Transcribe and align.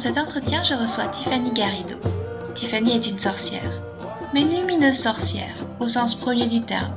Cet 0.00 0.16
entretien, 0.16 0.64
je 0.64 0.72
reçois 0.72 1.08
Tiffany 1.08 1.52
Garrido. 1.52 1.96
Tiffany 2.54 2.92
est 2.92 3.06
une 3.06 3.18
sorcière, 3.18 3.70
mais 4.32 4.40
une 4.40 4.56
lumineuse 4.56 4.96
sorcière, 4.96 5.54
au 5.78 5.88
sens 5.88 6.14
premier 6.14 6.46
du 6.46 6.62
terme. 6.62 6.94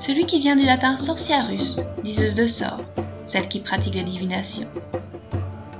Celui 0.00 0.24
qui 0.24 0.40
vient 0.40 0.56
du 0.56 0.64
latin 0.64 0.96
sorciarus, 0.96 1.80
diseuse 2.02 2.34
de 2.34 2.46
sorts, 2.46 2.80
celle 3.26 3.46
qui 3.46 3.60
pratique 3.60 3.94
la 3.94 4.04
divination. 4.04 4.66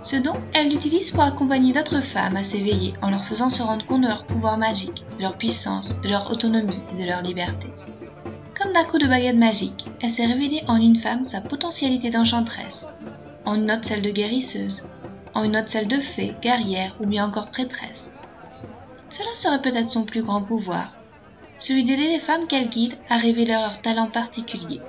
Ce 0.02 0.16
don, 0.16 0.34
elle 0.52 0.68
l'utilise 0.68 1.12
pour 1.12 1.22
accompagner 1.22 1.72
d'autres 1.72 2.02
femmes 2.02 2.36
à 2.36 2.45
s'éveiller 2.45 2.92
en 3.00 3.08
leur 3.08 3.24
faisant 3.24 3.48
se 3.48 3.62
rendre 3.62 3.86
compte 3.86 4.02
de 4.02 4.08
leur 4.08 4.24
pouvoir 4.24 4.58
magique, 4.58 5.02
de 5.16 5.22
leur 5.22 5.38
puissance, 5.38 5.98
de 6.02 6.10
leur 6.10 6.30
autonomie 6.30 6.78
et 6.92 7.02
de 7.02 7.08
leur 7.08 7.22
liberté. 7.22 7.68
Comme 8.60 8.74
d'un 8.74 8.84
coup 8.84 8.98
de 8.98 9.06
baguette 9.06 9.36
magique, 9.36 9.86
elle 10.02 10.10
s'est 10.10 10.26
révélée 10.26 10.62
en 10.68 10.76
une 10.76 10.96
femme 10.96 11.24
sa 11.24 11.40
potentialité 11.40 12.10
d'enchanteresse, 12.10 12.86
en 13.46 13.54
une 13.54 13.70
autre 13.70 13.84
celle 13.86 14.02
de 14.02 14.10
guérisseuse, 14.10 14.82
en 15.35 15.45
une 15.45 15.57
autre 15.57 15.68
celle 15.68 15.88
de 15.88 16.01
fée, 16.01 16.35
guerrière 16.40 16.96
ou 17.01 17.07
bien 17.07 17.27
encore 17.27 17.51
prêtresse. 17.51 18.13
Cela 19.10 19.35
serait 19.35 19.63
peut-être 19.63 19.91
son 19.91 20.04
plus 20.04 20.23
grand 20.23 20.43
pouvoir, 20.43 20.96
celui 21.59 21.85
d'aider 21.85 22.09
les 22.09 22.21
femmes 22.21 22.46
qu'elle 22.46 22.68
guide 22.68 22.96
à 23.09 23.16
révéler 23.16 23.52
leur 23.52 23.80
talent 23.82 24.10
particulier, 24.10 24.80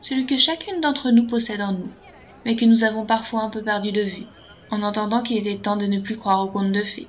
celui 0.00 0.26
que 0.26 0.36
chacune 0.36 0.80
d'entre 0.80 1.10
nous 1.10 1.26
possède 1.26 1.60
en 1.60 1.72
nous, 1.72 1.92
mais 2.44 2.56
que 2.56 2.64
nous 2.64 2.84
avons 2.84 3.06
parfois 3.06 3.42
un 3.42 3.50
peu 3.50 3.62
perdu 3.62 3.92
de 3.92 4.02
vue, 4.02 4.26
en 4.70 4.82
entendant 4.82 5.22
qu'il 5.22 5.36
était 5.36 5.58
temps 5.58 5.76
de 5.76 5.86
ne 5.86 6.00
plus 6.00 6.16
croire 6.16 6.44
aux 6.44 6.50
contes 6.50 6.72
de 6.72 6.84
fées. 6.84 7.08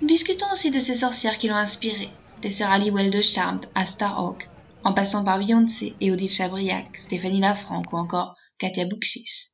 Nous 0.00 0.08
discutons 0.08 0.50
aussi 0.52 0.70
de 0.70 0.80
ces 0.80 0.94
sorcières 0.94 1.38
qui 1.38 1.48
l'ont 1.48 1.56
inspirée, 1.56 2.10
des 2.42 2.50
sœurs 2.50 2.70
Aliwell 2.70 3.10
de 3.10 3.22
Charmed 3.22 3.66
à 3.74 3.86
Starhawk, 3.86 4.50
en 4.82 4.94
passant 4.94 5.24
par 5.24 5.38
Beyoncé 5.38 5.96
et 6.00 6.10
Odile 6.10 6.30
Chabriac, 6.30 6.96
Stéphanie 6.96 7.40
Lafranc 7.40 7.82
ou 7.92 7.96
encore 7.96 8.34
Katia 8.58 8.86
Boukchich. 8.86 9.50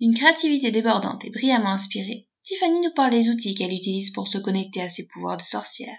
D'une 0.00 0.14
créativité 0.14 0.70
débordante 0.70 1.24
et 1.24 1.30
brillamment 1.30 1.72
inspirée, 1.72 2.28
Tiffany 2.44 2.80
nous 2.80 2.92
parle 2.94 3.10
des 3.10 3.30
outils 3.30 3.54
qu'elle 3.54 3.72
utilise 3.72 4.10
pour 4.12 4.28
se 4.28 4.38
connecter 4.38 4.80
à 4.80 4.88
ses 4.88 5.06
pouvoirs 5.06 5.36
de 5.36 5.42
sorcière. 5.42 5.98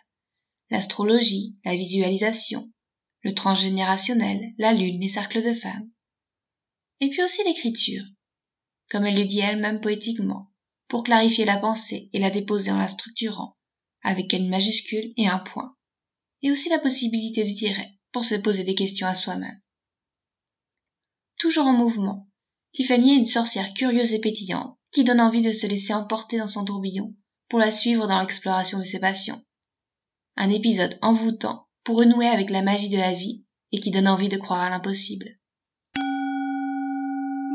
L'astrologie, 0.69 1.57
la 1.65 1.75
visualisation, 1.75 2.71
le 3.23 3.33
transgénérationnel, 3.33 4.53
la 4.57 4.73
lune, 4.73 5.01
les 5.01 5.09
cercles 5.09 5.43
de 5.43 5.53
femmes. 5.53 5.91
Et 7.01 7.09
puis 7.09 7.23
aussi 7.23 7.43
l'écriture, 7.43 8.03
comme 8.89 9.05
elle 9.05 9.17
le 9.17 9.25
dit 9.25 9.39
elle-même 9.39 9.81
poétiquement, 9.81 10.51
pour 10.87 11.03
clarifier 11.03 11.43
la 11.43 11.57
pensée 11.57 12.09
et 12.13 12.19
la 12.19 12.29
déposer 12.29 12.71
en 12.71 12.77
la 12.77 12.87
structurant, 12.87 13.57
avec 14.01 14.31
une 14.31 14.49
majuscule 14.49 15.13
et 15.17 15.27
un 15.27 15.39
point. 15.39 15.75
Et 16.41 16.51
aussi 16.51 16.69
la 16.69 16.79
possibilité 16.79 17.43
de 17.43 17.53
tirer, 17.53 17.99
pour 18.13 18.23
se 18.23 18.35
poser 18.35 18.63
des 18.63 18.75
questions 18.75 19.07
à 19.07 19.13
soi-même. 19.13 19.61
Toujours 21.37 21.67
en 21.67 21.73
mouvement, 21.73 22.28
Tiffany 22.71 23.13
est 23.13 23.17
une 23.17 23.25
sorcière 23.25 23.73
curieuse 23.73 24.13
et 24.13 24.19
pétillante, 24.19 24.77
qui 24.91 25.03
donne 25.03 25.19
envie 25.19 25.41
de 25.41 25.53
se 25.53 25.65
laisser 25.65 25.93
emporter 25.93 26.37
dans 26.37 26.47
son 26.47 26.65
tourbillon 26.65 27.15
pour 27.49 27.57
la 27.57 27.71
suivre 27.71 28.07
dans 28.07 28.19
l'exploration 28.19 28.77
de 28.77 28.83
ses 28.83 28.99
passions. 28.99 29.41
Un 30.37 30.51
épisode 30.51 30.99
envoûtant 31.01 31.65
pour 31.83 31.97
renouer 31.97 32.27
avec 32.27 32.51
la 32.51 32.61
magie 32.61 32.89
de 32.89 32.97
la 32.97 33.13
vie 33.13 33.43
et 33.71 33.79
qui 33.79 33.89
donne 33.89 34.07
envie 34.07 34.29
de 34.29 34.37
croire 34.37 34.61
à 34.61 34.69
l'impossible. 34.69 35.39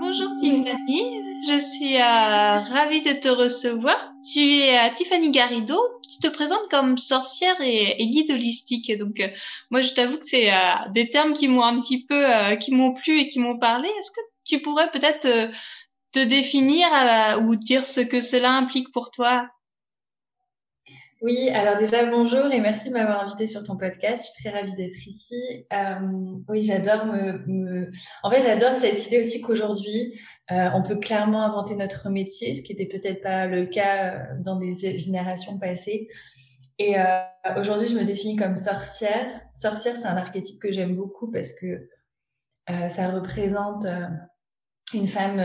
Bonjour 0.00 0.30
Tiffany, 0.40 1.20
je 1.48 1.58
suis 1.60 1.96
euh, 1.96 2.60
ravie 2.60 3.02
de 3.02 3.12
te 3.12 3.28
recevoir. 3.28 4.12
Tu 4.32 4.40
es 4.40 4.76
euh, 4.76 4.92
Tiffany 4.94 5.30
Garrido, 5.30 5.78
tu 6.02 6.18
te 6.18 6.26
présentes 6.26 6.68
comme 6.70 6.98
sorcière 6.98 7.56
et, 7.60 8.04
guide 8.08 8.32
holistique. 8.32 8.90
Donc 8.98 9.20
euh, 9.20 9.28
moi 9.70 9.80
je 9.80 9.92
t'avoue 9.92 10.18
que 10.18 10.26
c'est 10.26 10.50
des 10.92 11.08
termes 11.10 11.34
qui 11.34 11.46
m'ont 11.46 11.62
un 11.62 11.80
petit 11.80 12.04
peu, 12.04 12.56
qui 12.60 12.72
m'ont 12.72 12.94
plu 12.94 13.20
et 13.20 13.26
qui 13.26 13.38
m'ont 13.38 13.58
parlé. 13.58 13.88
Est-ce 13.88 14.10
que 14.10 14.33
tu 14.44 14.60
pourrais 14.62 14.90
peut-être 14.90 15.50
te 16.12 16.24
définir 16.24 16.86
ou 17.42 17.56
dire 17.56 17.86
ce 17.86 18.00
que 18.00 18.20
cela 18.20 18.52
implique 18.52 18.92
pour 18.92 19.10
toi? 19.10 19.48
Oui, 21.24 21.48
alors 21.48 21.78
déjà 21.78 22.04
bonjour 22.04 22.52
et 22.52 22.60
merci 22.60 22.90
de 22.90 22.92
m'avoir 22.92 23.22
invité 23.22 23.46
sur 23.46 23.64
ton 23.64 23.78
podcast. 23.78 24.26
Je 24.26 24.30
suis 24.30 24.44
très 24.44 24.60
ravie 24.60 24.74
d'être 24.74 25.06
ici. 25.06 25.64
Euh, 25.72 25.94
oui, 26.50 26.64
j'adore 26.64 27.06
me, 27.06 27.90
En 28.22 28.30
fait, 28.30 28.42
j'adore 28.42 28.76
cette 28.76 29.06
idée 29.06 29.20
aussi 29.20 29.40
qu'aujourd'hui, 29.40 30.20
euh, 30.50 30.68
on 30.74 30.82
peut 30.82 30.96
clairement 30.96 31.42
inventer 31.42 31.76
notre 31.76 32.10
métier, 32.10 32.54
ce 32.54 32.60
qui 32.60 32.74
n'était 32.74 32.98
peut-être 32.98 33.22
pas 33.22 33.46
le 33.46 33.64
cas 33.64 34.12
euh, 34.12 34.18
dans 34.40 34.56
des 34.56 34.98
générations 34.98 35.58
passées. 35.58 36.08
Et 36.78 36.96
aujourd'hui, 37.56 37.88
je 37.88 37.94
me 37.94 38.04
définis 38.04 38.36
comme 38.36 38.58
sorcière. 38.58 39.40
Sorcière, 39.54 39.96
c'est 39.96 40.08
un 40.08 40.18
archétype 40.18 40.60
que 40.60 40.72
j'aime 40.72 40.94
beaucoup 40.94 41.30
parce 41.30 41.54
que 41.54 41.88
ça 42.66 43.08
représente 43.10 43.86
une 44.92 45.08
femme, 45.08 45.42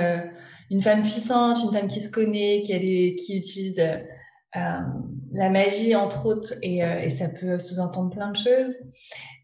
une 0.69 0.81
femme 0.81 1.01
puissante, 1.01 1.59
une 1.63 1.71
femme 1.71 1.87
qui 1.87 2.01
se 2.01 2.09
connaît, 2.09 2.61
qui, 2.61 2.73
a 2.73 2.79
qui 2.79 3.37
utilise 3.37 3.79
euh, 4.55 4.79
la 5.31 5.49
magie, 5.51 5.95
entre 5.95 6.25
autres, 6.25 6.55
et, 6.63 6.83
euh, 6.83 7.01
et 7.01 7.11
ça 7.11 7.29
peut 7.29 7.59
sous-entendre 7.59 8.09
plein 8.09 8.31
de 8.31 8.35
choses. 8.35 8.75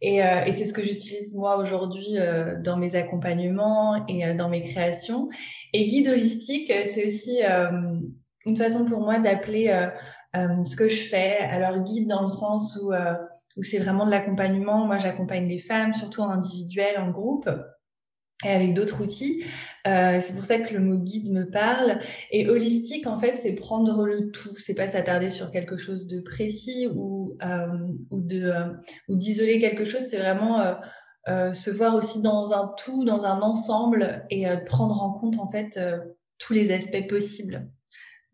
Et, 0.01 0.23
euh, 0.23 0.45
et 0.45 0.51
c'est 0.51 0.66
ce 0.66 0.73
que 0.73 0.83
j'utilise 0.83 1.35
moi 1.35 1.57
aujourd'hui 1.57 2.17
dans 2.63 2.78
mes 2.78 2.95
accompagnements 2.95 4.06
et 4.07 4.33
dans 4.33 4.50
mes 4.50 4.61
créations. 4.61 5.29
Et 5.73 5.85
guide 5.88 6.07
holistique, 6.07 6.72
c'est 6.94 7.06
aussi 7.06 7.39
une 8.45 8.57
façon 8.57 8.85
pour 8.85 9.01
moi 9.01 9.19
d'appeler 9.19 9.89
ce 10.33 10.75
que 10.75 10.89
je 10.89 11.01
fais. 11.03 11.38
Alors 11.38 11.83
guide 11.83 12.07
dans 12.07 12.23
le 12.23 12.29
sens 12.29 12.77
où, 12.81 12.91
où 13.57 13.63
c'est 13.63 13.79
vraiment 13.79 14.06
de 14.06 14.12
l'accompagnement. 14.12 14.85
Moi, 14.85 14.97
j'accompagne 14.97 15.47
les 15.47 15.59
femmes, 15.59 15.94
surtout 15.94 16.22
en 16.22 16.29
individuel, 16.29 16.97
en 16.97 17.12
groupe 17.12 17.50
et 18.44 18.50
avec 18.50 18.73
d'autres 18.73 19.01
outils. 19.01 19.44
Euh, 19.88 20.19
c'est 20.19 20.34
pour 20.34 20.46
ça 20.46 20.59
que 20.59 20.73
le 20.73 20.79
mot 20.79 20.97
guide 20.97 21.31
me 21.31 21.50
parle. 21.50 22.00
Et 22.31 22.50
holistique, 22.50 23.07
en 23.07 23.18
fait, 23.18 23.35
c'est 23.35 23.53
prendre 23.53 24.06
le 24.06 24.31
tout. 24.31 24.56
C'est 24.57 24.73
pas 24.73 24.90
s'attarder 24.90 25.29
sur 25.29 25.51
quelque 25.51 25.78
chose 25.78 26.07
de 26.07 26.19
précis 26.19 26.88
ou 26.94 27.38
euh, 27.44 27.68
ou 28.12 28.22
de 28.22 28.44
euh, 28.44 28.74
ou 29.07 29.16
d'isoler 29.16 29.59
quelque 29.59 29.85
chose. 29.85 30.01
C'est 30.09 30.19
vraiment 30.19 30.75
se 31.28 31.72
voir 31.72 31.95
aussi 31.95 32.22
dans 32.22 32.51
un 32.51 32.72
tout, 32.78 33.03
dans 33.03 33.25
un 33.25 33.41
ensemble 33.41 34.25
et 34.29 34.45
prendre 34.68 35.01
en 35.01 35.12
compte 35.12 35.40
en 35.40 35.50
fait 35.50 35.79
tous 36.38 36.53
les 36.53 36.72
aspects 36.72 37.07
possibles. 37.07 37.68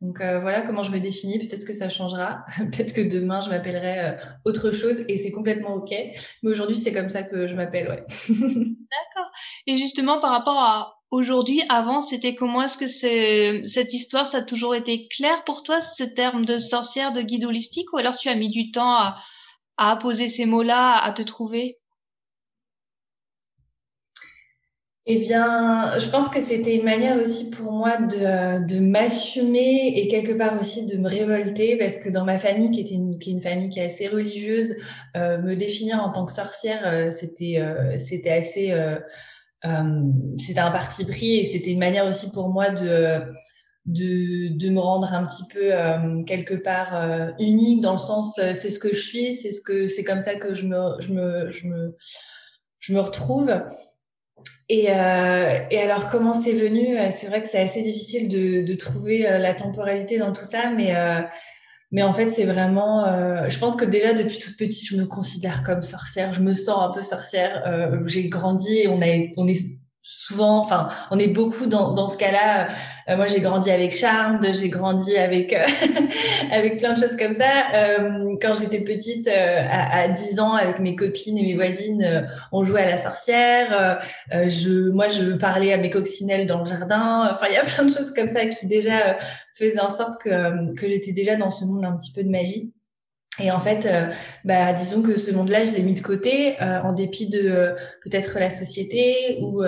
Donc 0.02 0.20
euh, 0.20 0.40
voilà 0.40 0.64
comment 0.64 0.84
je 0.84 0.92
me 0.92 1.00
définis. 1.00 1.38
Peut-être 1.40 1.66
que 1.66 1.74
ça 1.74 1.90
changera. 1.90 2.44
Peut-être 2.58 2.94
que 2.94 3.02
demain 3.02 3.42
je 3.42 3.50
m'appellerai 3.50 4.00
euh, 4.00 4.12
autre 4.46 4.72
chose 4.72 5.04
et 5.08 5.18
c'est 5.18 5.32
complètement 5.32 5.76
ok. 5.76 5.92
Mais 5.92 6.50
aujourd'hui 6.50 6.76
c'est 6.76 6.92
comme 6.92 7.10
ça 7.10 7.24
que 7.24 7.48
je 7.48 7.54
m'appelle. 7.54 7.88
Ouais. 7.88 8.04
D'accord. 8.30 9.32
Et 9.68 9.78
justement 9.78 10.20
par 10.20 10.32
rapport 10.32 10.60
à 10.60 10.96
aujourd'hui, 11.12 11.62
avant 11.70 12.02
c'était 12.02 12.36
comment 12.36 12.64
Est-ce 12.64 12.78
que 12.78 12.88
c'est 12.88 13.68
cette 13.68 13.94
histoire 13.94 14.28
ça 14.28 14.40
a 14.40 14.44
toujours 14.44 14.74
été 14.74 15.08
clair 15.08 15.44
pour 15.44 15.62
toi 15.62 15.82
ce 15.82 16.04
terme 16.04 16.46
de 16.46 16.58
sorcière, 16.58 17.12
de 17.12 17.22
guide 17.22 17.46
holistique, 17.46 17.94
ou 17.94 17.98
alors 17.98 18.18
tu 18.18 18.28
as 18.28 18.36
mis 18.36 18.50
du 18.50 18.72
temps 18.72 18.96
à, 18.96 19.18
à 19.78 19.96
poser 19.98 20.30
ces 20.30 20.46
mots-là, 20.46 20.98
à 20.98 21.14
te 21.14 21.22
trouver? 21.22 21.81
Eh 25.08 25.18
bien, 25.18 25.98
je 25.98 26.08
pense 26.10 26.30
que 26.30 26.40
c'était 26.40 26.76
une 26.76 26.84
manière 26.84 27.18
aussi 27.20 27.50
pour 27.50 27.72
moi 27.72 27.98
de, 27.98 28.64
de 28.68 28.80
m'assumer 28.80 29.94
et 29.98 30.08
quelque 30.08 30.32
part 30.34 30.60
aussi 30.62 30.86
de 30.86 30.96
me 30.98 31.10
révolter 31.10 31.76
parce 31.78 31.98
que 31.98 32.08
dans 32.10 32.24
ma 32.24 32.38
famille, 32.38 32.70
qui, 32.70 32.82
était 32.82 32.94
une, 32.94 33.18
qui 33.18 33.32
est 33.32 33.34
une 33.34 33.42
famille 33.42 33.70
qui 33.70 33.80
est 33.80 33.86
assez 33.86 34.08
religieuse, 34.08 34.76
euh, 35.18 35.40
me 35.40 35.56
définir 35.56 36.00
en 36.04 36.12
tant 36.12 36.26
que 36.26 36.32
sorcière, 36.32 36.82
euh, 36.86 37.10
c'était 37.10 37.56
euh, 37.58 37.98
c'était 37.98 38.30
assez... 38.30 38.72
c'était 40.40 40.60
un 40.60 40.72
parti 40.72 41.06
pris 41.06 41.38
et 41.40 41.46
c'était 41.46 41.72
une 41.72 41.80
manière 41.80 42.06
aussi 42.06 42.30
pour 42.32 42.50
moi 42.50 42.70
de, 42.70 43.22
de, 43.86 44.56
de 44.58 44.70
me 44.70 44.80
rendre 44.80 45.12
un 45.14 45.26
petit 45.26 45.44
peu 45.52 45.72
quelque 46.26 46.56
part 46.56 47.34
unique 47.40 47.82
dans 47.82 47.94
le 47.94 48.00
sens 48.00 48.36
c'est 48.36 48.70
ce 48.72 48.80
que 48.80 48.94
je 48.94 49.02
suis, 49.02 49.34
c'est 49.36 49.52
ce 49.52 49.62
que 49.62 49.88
c'est 49.88 50.04
comme 50.04 50.22
ça 50.22 50.36
que 50.36 50.56
je 50.56 50.66
me, 50.66 51.00
je 51.00 51.12
me, 51.12 51.52
je 51.52 51.68
me, 51.68 51.96
je 52.80 52.94
me 52.94 53.00
retrouve. 53.00 53.52
Et, 54.70 54.88
euh, 54.90 55.60
et, 55.70 55.80
alors, 55.80 56.10
comment 56.10 56.34
c'est 56.34 56.54
venu? 56.54 56.98
Euh, 56.98 57.10
C'est 57.12 57.28
vrai 57.28 57.42
que 57.44 57.50
c'est 57.50 57.60
assez 57.60 57.82
difficile 57.82 58.28
de, 58.30 58.74
trouver 58.76 59.28
euh, 59.28 59.38
la 59.38 59.54
temporalité 59.54 60.18
dans 60.18 60.32
tout 60.32 60.46
ça, 60.46 60.72
mais, 60.72 60.94
mais 61.92 62.04
en 62.04 62.14
fait, 62.14 62.30
c'est 62.30 62.46
vraiment. 62.46 63.06
Je 63.50 63.60
pense 63.60 63.76
que 63.76 63.86
déjà 63.86 64.14
depuis 64.14 64.40
toute 64.40 64.58
petite, 64.58 64.88
je 64.88 64.96
me 64.96 65.06
considère 65.06 65.64
comme 65.64 65.84
sorcière. 65.84 66.34
Je 66.34 66.42
me 66.42 66.54
sens 66.54 66.90
un 66.90 66.94
peu 66.94 67.02
sorcière. 67.02 67.64
j'ai 68.06 68.30
grandi 68.30 68.80
et 68.80 68.88
on, 68.88 69.02
a, 69.02 69.08
on 69.38 69.48
est 69.48 69.81
souvent, 70.04 70.60
enfin, 70.60 70.90
on 71.12 71.20
est 71.20 71.28
beaucoup 71.28 71.68
dans, 71.68 71.94
dans 71.94 72.08
ce 72.08 72.18
cas-là. 72.18 72.70
Euh, 73.08 73.18
moi, 73.18 73.28
j'ai 73.28 73.40
grandi 73.40 73.70
avec 73.70 73.96
Charmed, 73.96 74.46
j'ai 74.54 74.70
grandi 74.70 75.16
avec 75.16 75.54
euh, 75.54 75.64
avec 76.52 76.80
plein 76.80 76.94
de 76.94 77.00
choses 77.00 77.16
comme 77.16 77.34
ça. 77.34 77.50
Euh, 77.74 78.36
quand 78.42 78.54
j'étais 78.54 78.82
petite, 78.82 79.28
à, 79.28 80.02
à, 80.02 80.08
10 80.08 80.40
ans, 80.40 80.54
avec 80.54 80.80
mes 80.80 80.96
copines 80.96 81.38
et 81.38 81.44
mes 81.44 81.56
voisines, 81.56 82.28
on 82.52 82.64
jouait 82.66 82.82
à 82.82 82.90
la 82.90 82.98
sorcière. 82.98 84.02
je, 84.32 84.90
moi, 84.90 85.10
je 85.10 85.34
parlais 85.34 85.74
à 85.74 85.78
mes 85.78 85.90
coccinelles 85.90 86.48
dans 86.48 86.60
le 86.60 86.66
jardin. 86.66 87.30
Enfin, 87.34 87.48
il 87.50 87.54
y 87.54 87.58
a 87.58 87.64
plein 87.66 87.86
de 87.86 87.92
choses 87.92 88.12
comme 88.14 88.28
ça 88.28 88.46
qui 88.46 88.68
déjà 88.68 89.18
faisaient 89.54 89.82
en 89.82 89.90
sorte 89.90 90.22
que 90.22 90.74
que 90.76 90.88
j'étais 90.88 91.12
déjà 91.12 91.36
dans 91.36 91.50
ce 91.52 91.66
monde 91.66 91.86
un 91.86 91.96
petit 91.96 92.12
peu 92.12 92.24
de 92.24 92.30
magie. 92.30 92.72
Et 93.40 93.50
en 93.50 93.60
fait, 93.60 93.88
bah, 94.44 94.74
disons 94.74 95.02
que 95.02 95.18
ce 95.18 95.32
monde-là, 95.32 95.64
je 95.64 95.72
l'ai 95.72 95.84
mis 95.84 95.94
de 95.94 96.02
côté 96.02 96.60
en 96.60 96.92
dépit 96.92 97.28
de 97.28 97.76
peut-être 98.04 98.38
la 98.40 98.50
société 98.50 99.40
ou, 99.42 99.64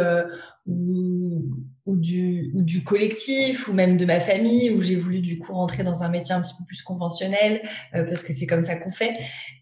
ou, 0.68 1.44
ou, 1.86 1.96
du, 1.96 2.52
ou 2.56 2.62
du 2.62 2.84
collectif 2.84 3.70
ou 3.70 3.74
même 3.74 3.96
de 3.96 4.06
ma 4.06 4.20
famille 4.20 4.70
où 4.72 4.82
j'ai 4.82 4.98
voulu 4.98 5.22
du 5.22 5.40
coup 5.40 5.54
rentrer 5.54 5.84
dans 5.84 6.04
un 6.04 6.10
métier 6.10 6.36
un 6.36 6.42
petit 6.42 6.54
peu 6.60 6.66
plus 6.68 6.84
conventionnel 6.84 7.62
parce 7.94 8.24
que 8.24 8.34
c'est 8.34 8.48
comme 8.48 8.64
ça 8.64 8.76
qu'on 8.76 8.92
fait. 8.92 9.14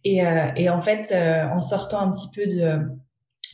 Et, 0.04 0.24
et 0.56 0.70
en 0.70 0.82
fait, 0.82 1.14
en 1.54 1.62
sortant 1.62 2.00
un 2.02 2.12
petit 2.12 2.30
peu 2.34 2.48
de 2.48 2.80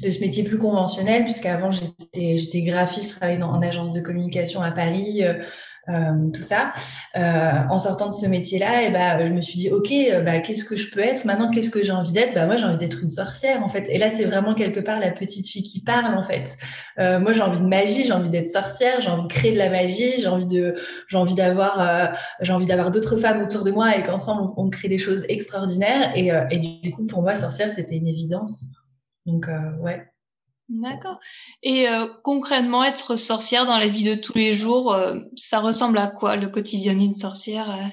de 0.02 0.10
ce 0.10 0.20
métier 0.20 0.44
plus 0.44 0.58
conventionnel, 0.58 1.24
puisqu'avant 1.24 1.72
j'étais 1.72 2.62
graphiste, 2.62 3.12
je 3.12 3.16
travaillais 3.16 3.40
dans, 3.40 3.50
en 3.50 3.62
agence 3.62 3.94
de 3.94 4.02
communication 4.02 4.62
à 4.62 4.72
Paris, 4.72 5.24
euh, 5.90 6.30
tout 6.34 6.42
ça. 6.42 6.74
Euh, 7.16 7.52
en 7.70 7.80
sortant 7.80 8.08
de 8.08 8.14
ce 8.14 8.26
métier-là, 8.26 8.84
et 8.84 8.92
bah, 8.92 9.26
je 9.26 9.32
me 9.32 9.42
suis 9.42 9.58
dit, 9.58 9.70
ok, 9.70 9.92
euh, 9.92 10.22
bah, 10.22 10.40
qu'est-ce 10.40 10.66
que 10.66 10.76
je 10.76 10.92
peux 10.92 11.00
être 11.00 11.26
maintenant? 11.26 11.50
Qu'est-ce 11.50 11.70
que 11.70 11.84
j'ai 11.84 11.92
envie 11.92 12.12
d'être? 12.12 12.34
Bah 12.34 12.46
moi, 12.46 12.58
j'ai 12.58 12.66
envie 12.66 12.78
d'être 12.78 13.02
une 13.04 13.10
sorcière, 13.10 13.64
en 13.64 13.70
fait. 13.70 13.88
Et 13.90 13.98
là, 13.98 14.10
c'est 14.10 14.26
vraiment 14.26 14.54
quelque 14.54 14.80
part 14.80 15.00
la 15.00 15.12
petite 15.12 15.48
fille 15.48 15.64
qui 15.64 15.82
parle, 15.82 16.16
en 16.16 16.24
fait. 16.24 16.58
Euh, 17.00 17.20
moi, 17.20 17.34
j'ai 17.34 17.42
envie 17.42 17.60
de 17.60 17.66
magie, 17.66 18.06
j'ai 18.06 18.14
envie 18.14 18.30
d'être 18.30 18.50
sorcière, 18.50 19.00
j'ai 19.02 19.10
envie 19.10 19.28
de 19.28 19.34
créer 19.34 19.52
de 19.54 19.58
la 19.58 19.70
magie, 19.70 20.18
j'ai 20.18 20.28
envie 20.28 20.46
de, 20.46 20.76
j'ai 21.08 21.18
envie 21.18 21.36
d'avoir, 21.36 21.80
euh, 21.80 22.08
j'ai 22.42 22.54
envie 22.54 22.68
d'avoir 22.68 22.92
d'autres 22.92 23.18
femmes 23.18 23.42
autour 23.42 23.64
de 23.64 23.72
moi 23.72 23.96
et 23.96 24.04
qu'ensemble 24.04 24.52
on, 24.58 24.70
crée 24.70 24.90
des 24.90 25.00
choses 25.00 25.26
extraordinaires. 25.30 26.12
Et, 26.16 26.32
et 26.52 26.60
du 26.60 26.92
coup, 26.92 27.06
pour 27.06 27.22
moi, 27.22 27.36
sorcière, 27.36 27.72
c'était 27.72 27.96
une 27.96 28.08
évidence. 28.08 28.66
Donc, 29.26 29.48
ouais. 29.80 30.06
D'accord. 30.70 31.20
Et 31.64 31.88
euh, 31.88 32.08
concrètement, 32.24 32.84
être 32.84 33.16
sorcière 33.16 33.66
dans 33.66 33.78
la 33.78 33.88
vie 33.88 34.04
de 34.04 34.16
tous 34.16 34.34
les 34.38 34.54
jours, 34.54 34.94
euh, 34.94 35.20
ça 35.36 35.60
ressemble 35.60 35.98
à 35.98 36.08
quoi 36.08 36.36
le 36.36 36.50
quotidien 36.50 36.94
d'une 36.94 37.14
sorcière 37.14 37.70
euh? 37.70 37.88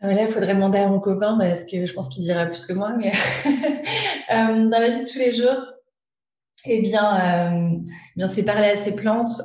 ah, 0.00 0.14
Là, 0.14 0.22
il 0.22 0.28
faudrait 0.28 0.54
demander 0.54 0.78
à 0.78 0.88
mon 0.88 1.00
copain 1.00 1.36
parce 1.38 1.64
que 1.64 1.84
je 1.84 1.92
pense 1.92 2.08
qu'il 2.08 2.22
dira 2.24 2.46
plus 2.46 2.64
que 2.64 2.72
moi. 2.72 2.92
Mais 2.96 3.12
dans 4.30 4.70
la 4.70 4.90
vie 4.90 5.02
de 5.02 5.10
tous 5.10 5.18
les 5.18 5.34
jours, 5.34 5.66
eh 6.66 6.80
bien, 6.80 7.62
bien 8.16 8.26
c'est 8.26 8.42
parler 8.42 8.68
à 8.68 8.76
ses 8.76 8.92
plantes. 8.92 9.42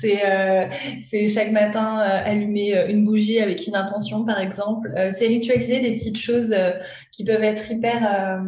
c'est 0.00 1.28
chaque 1.28 1.50
matin 1.50 1.96
allumer 1.96 2.90
une 2.90 3.06
bougie 3.06 3.40
avec 3.40 3.66
une 3.66 3.76
intention, 3.76 4.24
par 4.24 4.38
exemple. 4.38 4.92
c'est 5.12 5.26
ritualiser 5.26 5.80
des 5.80 5.92
petites 5.92 6.18
choses 6.18 6.54
qui 7.10 7.24
peuvent 7.24 7.42
être 7.42 7.70
hyper 7.70 8.40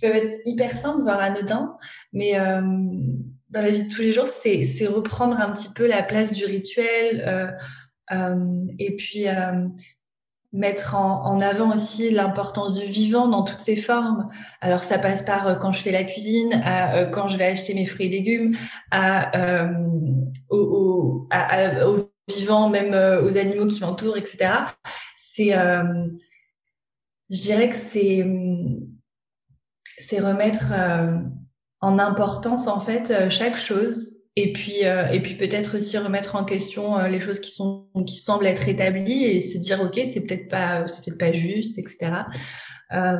peuvent 0.00 0.16
être 0.16 0.40
hyper 0.44 0.72
simples, 0.72 1.02
voire 1.02 1.20
anodins, 1.20 1.76
mais 2.12 2.38
euh, 2.38 2.60
dans 3.50 3.62
la 3.62 3.70
vie 3.70 3.84
de 3.84 3.92
tous 3.92 4.02
les 4.02 4.12
jours, 4.12 4.26
c'est 4.26 4.64
reprendre 4.86 5.40
un 5.40 5.50
petit 5.52 5.70
peu 5.70 5.86
la 5.86 6.02
place 6.02 6.32
du 6.32 6.44
rituel 6.44 7.24
euh, 7.26 7.50
euh, 8.12 8.66
et 8.78 8.96
puis 8.96 9.26
mettre 10.52 10.94
en, 10.94 11.26
en, 11.26 11.40
avant 11.42 11.74
aussi 11.74 12.10
l'importance 12.10 12.74
du 12.74 12.86
vivant 12.86 13.28
dans 13.28 13.42
toutes 13.42 13.60
ses 13.60 13.76
formes. 13.76 14.30
Alors 14.60 14.82
ça 14.82 14.98
passe 14.98 15.22
par 15.22 15.58
quand 15.58 15.72
je 15.72 15.82
fais 15.82 15.92
la 15.92 16.04
cuisine, 16.04 16.60
à 16.64 17.04
quand 17.06 17.28
je 17.28 17.36
vais 17.36 17.46
acheter 17.46 17.74
mes 17.74 17.84
fruits 17.84 18.06
et 18.06 18.10
légumes, 18.10 18.56
à, 18.90 19.70
au, 20.48 20.56
au, 20.58 21.28
à, 21.30 21.86
aux 21.86 22.10
vivants, 22.28 22.70
même 22.70 22.94
aux 23.24 23.36
animaux 23.36 23.66
qui 23.66 23.80
m'entourent, 23.80 24.16
etc. 24.16 24.52
C'est, 25.18 25.50
je 27.30 27.40
dirais 27.42 27.68
que 27.68 27.76
c'est 27.76 28.24
c'est 29.98 30.20
remettre 30.20 30.72
euh, 30.72 31.18
en 31.80 31.98
importance 31.98 32.66
en 32.66 32.80
fait 32.80 33.10
euh, 33.10 33.30
chaque 33.30 33.56
chose 33.56 34.16
et 34.36 34.52
puis 34.52 34.86
euh, 34.86 35.08
et 35.08 35.20
puis 35.20 35.36
peut-être 35.36 35.76
aussi 35.76 35.98
remettre 35.98 36.36
en 36.36 36.44
question 36.44 36.98
les 37.06 37.20
choses 37.20 37.40
qui 37.40 37.50
sont 37.50 37.88
qui 38.06 38.16
semblent 38.16 38.46
être 38.46 38.68
établies 38.68 39.24
et 39.24 39.40
se 39.40 39.58
dire 39.58 39.80
ok 39.80 40.00
c'est 40.04 40.20
peut-être 40.20 40.48
pas 40.48 40.86
c'est 40.86 41.04
peut-être 41.04 41.18
pas 41.18 41.32
juste 41.32 41.78
etc 41.78 42.22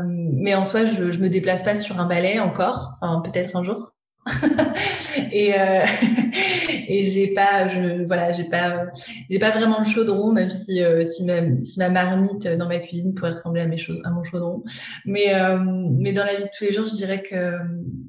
mais 0.07 0.55
en 0.55 0.65
soi 0.65 0.87
je 0.87 1.11
je 1.11 1.19
me 1.19 1.29
déplace 1.29 1.63
pas 1.63 1.77
sur 1.77 1.99
un 2.01 2.07
balai 2.07 2.41
encore 2.41 2.93
enfin, 3.03 3.21
peut-être 3.21 3.55
un 3.55 3.63
jour 3.63 3.93
et 5.33 5.59
euh, 5.59 5.85
et 6.89 7.05
j'ai 7.05 7.35
pas 7.35 7.69
je 7.69 8.07
voilà 8.07 8.33
j'ai 8.33 8.45
pas 8.45 8.87
j'ai 9.31 9.39
pas 9.39 9.51
vraiment 9.51 9.81
de 9.81 9.87
chaudron 9.87 10.33
même 10.33 10.51
si 10.51 10.83
euh, 10.83 11.05
si 11.05 11.25
ma 11.25 11.41
si 11.63 11.79
ma 11.79 11.89
marmite 11.89 12.47
dans 12.47 12.69
ma 12.69 12.79
cuisine 12.79 13.15
pourrait 13.15 13.33
ressembler 13.33 13.63
à 13.63 13.67
mes 13.67 13.79
à 14.05 14.11
mon 14.11 14.23
chaudron. 14.23 14.63
Mais 15.05 15.35
euh, 15.35 15.59
mais 15.59 16.13
dans 16.13 16.25
la 16.25 16.37
vie 16.37 16.45
de 16.45 16.51
tous 16.57 16.65
les 16.65 16.73
jours 16.73 16.87
je 16.87 16.95
dirais 16.95 17.23
que 17.23 17.59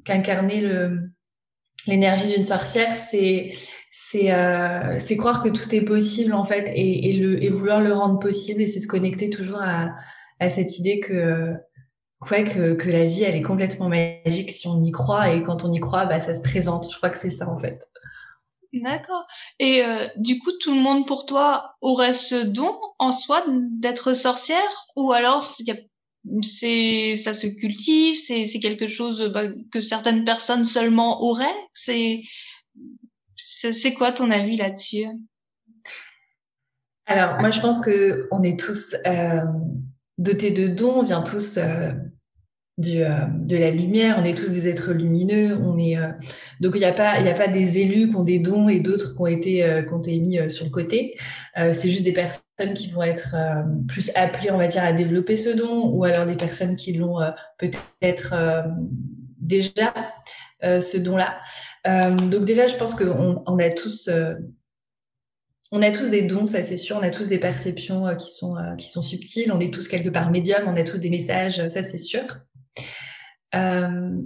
qu'incarner 0.03 0.61
le 0.61 0.99
l'énergie 1.87 2.33
d'une 2.33 2.43
sorcière 2.43 2.93
c'est 2.93 3.51
c'est 3.91 4.33
euh, 4.33 4.99
c'est 4.99 5.17
croire 5.17 5.41
que 5.43 5.49
tout 5.49 5.73
est 5.73 5.81
possible 5.81 6.33
en 6.33 6.43
fait 6.43 6.71
et, 6.73 7.09
et 7.09 7.13
le 7.13 7.43
et 7.43 7.49
vouloir 7.49 7.81
le 7.81 7.93
rendre 7.93 8.19
possible 8.19 8.61
et 8.61 8.67
c'est 8.67 8.79
se 8.79 8.87
connecter 8.87 9.29
toujours 9.29 9.61
à 9.61 9.89
à 10.39 10.49
cette 10.49 10.79
idée 10.79 10.99
que 10.99 11.53
ouais, 12.29 12.43
que, 12.43 12.73
que 12.73 12.89
la 12.89 13.05
vie, 13.05 13.23
elle 13.23 13.35
est 13.35 13.41
complètement 13.41 13.89
magique 13.89 14.51
si 14.51 14.67
on 14.67 14.83
y 14.83 14.91
croit. 14.91 15.33
Et 15.33 15.43
quand 15.43 15.63
on 15.63 15.71
y 15.71 15.79
croit, 15.79 16.05
bah, 16.05 16.21
ça 16.21 16.35
se 16.35 16.41
présente. 16.41 16.91
Je 16.91 16.97
crois 16.97 17.09
que 17.09 17.17
c'est 17.17 17.29
ça, 17.29 17.47
en 17.49 17.57
fait. 17.57 17.87
D'accord. 18.73 19.25
Et 19.59 19.83
euh, 19.83 20.07
du 20.15 20.39
coup, 20.39 20.51
tout 20.59 20.73
le 20.73 20.79
monde 20.79 21.07
pour 21.07 21.25
toi 21.25 21.75
aurait 21.81 22.13
ce 22.13 22.35
don 22.35 22.77
en 22.99 23.11
soi 23.11 23.43
d'être 23.47 24.13
sorcière 24.13 24.87
Ou 24.95 25.11
alors, 25.11 25.43
c'est 25.43 27.15
ça 27.15 27.33
se 27.33 27.47
cultive, 27.47 28.15
c'est 28.17 28.45
quelque 28.59 28.87
chose 28.87 29.31
bah, 29.33 29.45
que 29.71 29.79
certaines 29.79 30.23
personnes 30.23 30.65
seulement 30.65 31.23
auraient? 31.23 31.47
C'est 31.73 32.21
c'est 33.35 33.93
quoi 33.93 34.11
ton 34.11 34.29
avis 34.31 34.57
là-dessus? 34.57 35.07
Alors, 37.05 37.39
moi, 37.39 37.49
je 37.49 37.59
pense 37.59 37.79
que 37.79 38.27
on 38.31 38.43
est 38.43 38.59
tous 38.59 38.95
euh, 39.07 39.41
dotés 40.19 40.51
de 40.51 40.67
dons, 40.67 40.99
on 40.99 41.03
vient 41.03 41.23
tous 41.23 41.57
euh, 41.57 41.91
euh, 42.87 43.25
de 43.33 43.57
la 43.57 43.71
lumière, 43.71 44.17
on 44.19 44.23
est 44.23 44.37
tous 44.37 44.49
des 44.49 44.67
êtres 44.67 44.93
lumineux, 44.93 45.57
on 45.57 45.77
est 45.77 45.97
euh, 45.97 46.07
donc 46.61 46.75
il 46.75 46.79
n'y 46.79 46.85
a 46.85 46.93
pas 46.93 47.19
il 47.19 47.27
a 47.27 47.33
pas 47.33 47.49
des 47.49 47.79
élus 47.79 48.09
qui 48.09 48.15
ont 48.15 48.23
des 48.23 48.39
dons 48.39 48.69
et 48.69 48.79
d'autres 48.79 49.15
qui 49.15 49.21
ont 49.21 49.27
été 49.27 49.63
euh, 49.63 49.81
qui 49.81 49.93
ont 49.93 50.01
été 50.01 50.17
mis 50.19 50.49
sur 50.49 50.65
le 50.65 50.71
côté. 50.71 51.17
c'est 51.55 51.89
juste 51.89 52.05
des 52.05 52.13
personnes 52.13 52.73
qui 52.75 52.89
vont 52.89 53.03
être 53.03 53.35
plus 53.87 54.11
appelées, 54.15 54.51
on 54.51 54.57
va 54.57 54.67
dire, 54.67 54.83
à 54.83 54.93
développer 54.93 55.35
ce 55.35 55.49
don, 55.49 55.87
ou 55.87 56.03
alors 56.05 56.25
des 56.25 56.35
personnes 56.35 56.75
qui 56.77 56.93
l'ont 56.93 57.17
peut-être 57.57 58.33
déjà 59.39 59.93
ce 60.63 60.97
don-là. 60.97 61.37
donc 62.29 62.45
déjà, 62.45 62.67
je 62.67 62.75
pense 62.75 62.95
qu'on 62.95 63.43
on 63.45 63.59
a 63.59 63.69
tous 63.69 64.09
on 65.71 65.81
a 65.81 65.91
tous 65.91 66.09
des 66.09 66.23
dons, 66.23 66.47
ça 66.47 66.63
c'est 66.63 66.77
sûr. 66.77 66.97
On 66.97 67.03
a 67.03 67.11
tous 67.11 67.25
des 67.25 67.39
perceptions 67.39 68.15
qui 68.15 68.29
sont 68.29 68.55
qui 68.77 68.89
sont 68.89 69.01
subtiles. 69.01 69.51
On 69.51 69.59
est 69.59 69.73
tous 69.73 69.87
quelque 69.87 70.09
part 70.09 70.31
médium. 70.31 70.63
On 70.67 70.75
a 70.75 70.83
tous 70.83 70.97
des 70.97 71.09
messages, 71.09 71.67
ça 71.69 71.83
c'est 71.83 71.97
sûr. 71.97 72.25
Euh, 73.55 74.21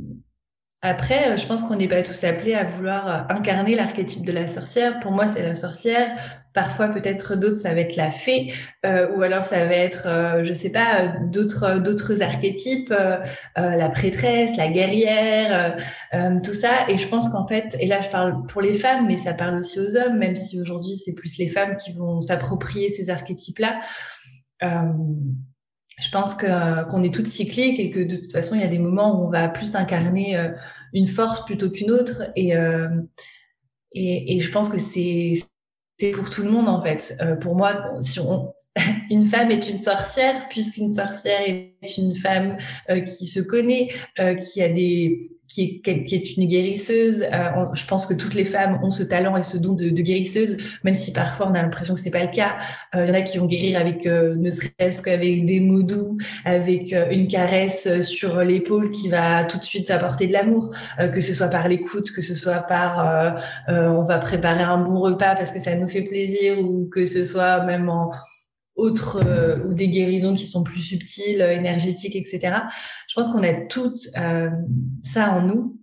après, 0.86 1.32
euh, 1.32 1.38
je 1.38 1.48
pense 1.48 1.64
qu'on 1.64 1.78
n'est 1.78 1.88
pas 1.88 2.04
tous 2.04 2.26
appelés 2.26 2.56
à 2.56 2.66
vouloir 2.66 3.08
euh, 3.08 3.34
incarner 3.34 3.74
l'archétype 3.74 4.26
de 4.26 4.34
la 4.34 4.48
sorcière. 4.48 5.00
Pour 5.00 5.14
moi, 5.14 5.28
c'est 5.28 5.42
la 5.42 5.56
sorcière. 5.56 6.10
Parfois, 6.54 6.90
peut-être 6.90 7.38
d'autres, 7.38 7.58
ça 7.58 7.74
va 7.74 7.80
être 7.80 7.96
la 7.96 8.12
fée, 8.12 8.54
ou 8.84 9.24
alors 9.24 9.46
ça 9.46 9.66
va 9.66 9.74
être, 9.74 10.08
euh, 10.08 10.44
je 10.46 10.54
sais 10.54 10.70
pas, 10.72 11.08
d'autres 11.32 11.80
d'autres 11.80 12.22
archétypes, 12.22 12.94
la 13.56 13.90
prêtresse, 13.90 14.56
la 14.56 14.68
guerrière, 14.68 15.76
tout 16.44 16.54
ça. 16.54 16.88
Et 16.90 17.00
je 17.00 17.08
pense 17.08 17.30
qu'en 17.30 17.48
fait, 17.48 17.76
et 17.80 17.88
là, 17.88 18.02
je 18.02 18.10
parle 18.10 18.46
pour 18.46 18.62
les 18.62 18.76
femmes, 18.76 19.08
mais 19.08 19.18
ça 19.18 19.34
parle 19.34 19.58
aussi 19.58 19.80
aux 19.80 19.96
hommes, 19.96 20.20
même 20.20 20.36
si 20.36 20.62
aujourd'hui 20.62 20.96
c'est 20.96 21.14
plus 21.14 21.40
les 21.40 21.50
femmes 21.50 21.76
qui 21.76 21.94
vont 21.94 22.22
s'approprier 22.22 22.90
ces 22.90 23.10
archétypes-là 23.10 23.80
je 26.00 26.10
pense 26.10 26.34
que 26.36 26.84
qu'on 26.90 27.04
est 27.04 27.14
toutes 27.14 27.28
cycliques 27.28 27.80
et 27.80 27.92
que 27.92 28.00
de 28.00 28.18
toute 28.18 28.32
façon, 28.32 28.56
il 28.56 28.62
y 28.62 28.66
a 28.66 28.68
des 28.68 28.80
moments 28.80 29.20
où 29.20 29.28
on 29.28 29.30
va 29.30 29.48
plus 29.48 29.76
incarner 29.76 30.38
euh, 30.38 30.50
une 30.94 31.08
force 31.08 31.46
plutôt 31.46 31.70
qu'une 31.70 31.92
autre. 31.92 32.24
Et, 32.36 32.56
euh, 32.56 32.90
et, 33.94 34.40
je 34.40 34.52
pense 34.52 34.70
que 34.70 34.80
c'est 34.80 35.34
pour 36.14 36.30
tout 36.30 36.44
le 36.44 36.50
monde 36.50 36.68
en 36.68 36.82
fait. 36.82 37.16
Euh, 37.22 37.36
pour 37.36 37.56
moi, 37.56 37.92
si 38.02 38.20
une 39.12 39.28
femme 39.28 39.52
est 39.52 39.70
une 39.70 39.78
sorcière, 39.78 40.50
puisqu'une 40.50 40.94
sorcière 40.94 41.42
est 41.48 41.98
une 41.98 42.16
femme 42.16 42.58
qui 43.06 43.28
se 43.28 43.40
connaît, 43.40 43.90
qui 44.42 44.64
a 44.64 44.70
des 44.70 45.32
qui 45.54 45.82
est, 45.86 46.04
qui 46.04 46.16
est 46.16 46.38
une 46.38 46.48
guérisseuse. 46.48 47.24
Euh, 47.32 47.66
je 47.74 47.86
pense 47.86 48.08
que 48.08 48.16
toutes 48.16 48.34
les 48.34 48.46
femmes 48.46 48.80
ont 48.82 48.90
ce 48.90 49.04
talent 49.04 49.38
et 49.38 49.44
ce 49.44 49.58
don 49.58 49.74
de, 49.74 49.90
de 49.90 50.02
guérisseuse, 50.02 50.58
même 50.84 50.96
si 50.96 51.14
parfois 51.14 51.48
on 51.48 51.54
a 51.54 51.62
l'impression 51.62 51.94
que 51.94 52.00
c'est 52.00 52.10
pas 52.10 52.24
le 52.24 52.32
cas. 52.32 52.56
Euh, 52.96 53.06
il 53.06 53.10
y 53.10 53.12
en 53.12 53.14
a 53.14 53.22
qui 53.22 53.38
vont 53.38 53.46
guérir 53.46 53.80
avec 53.80 54.08
euh, 54.08 54.36
ne 54.36 54.50
serait-ce 54.50 55.04
qu'avec 55.04 55.46
des 55.46 55.60
mots 55.60 55.84
doux, 55.84 56.18
avec 56.44 56.96
une 57.12 57.28
caresse 57.28 58.02
sur 58.02 58.40
l'épaule 58.40 58.92
qui 58.92 59.10
va 59.10 59.44
tout 59.44 59.60
de 59.60 59.64
suite 59.64 59.92
apporter 59.92 60.28
de 60.28 60.34
l'amour, 60.34 60.72
que 61.14 61.22
ce 61.22 61.34
soit 61.34 61.48
par 61.48 61.68
l'écoute, 61.68 62.12
que 62.12 62.22
ce 62.22 62.34
soit 62.36 62.60
par 62.60 63.36
on 63.68 64.06
va 64.06 64.18
préparer 64.20 64.64
un 64.64 64.78
bon 64.78 65.00
repas 65.00 65.36
parce 65.36 65.52
que 65.52 65.60
ça 65.60 65.76
nous 65.76 65.88
fait 65.88 66.04
plaisir, 66.04 66.60
ou 66.60 66.90
que 66.92 67.06
ce 67.06 67.26
soit 67.26 67.64
même 67.64 67.90
en 67.90 68.12
autres 68.76 69.22
ou 69.66 69.74
des 69.74 69.88
guérisons 69.88 70.34
qui 70.34 70.48
sont 70.48 70.64
plus 70.64 70.82
subtiles, 70.82 71.42
énergétiques, 71.42 72.16
etc. 72.16 72.56
Je 73.08 73.14
pense 73.14 73.30
qu'on 73.30 73.44
a 73.44 73.54
tout 73.54 73.96
ça 75.04 75.32
en 75.32 75.42
nous 75.42 75.78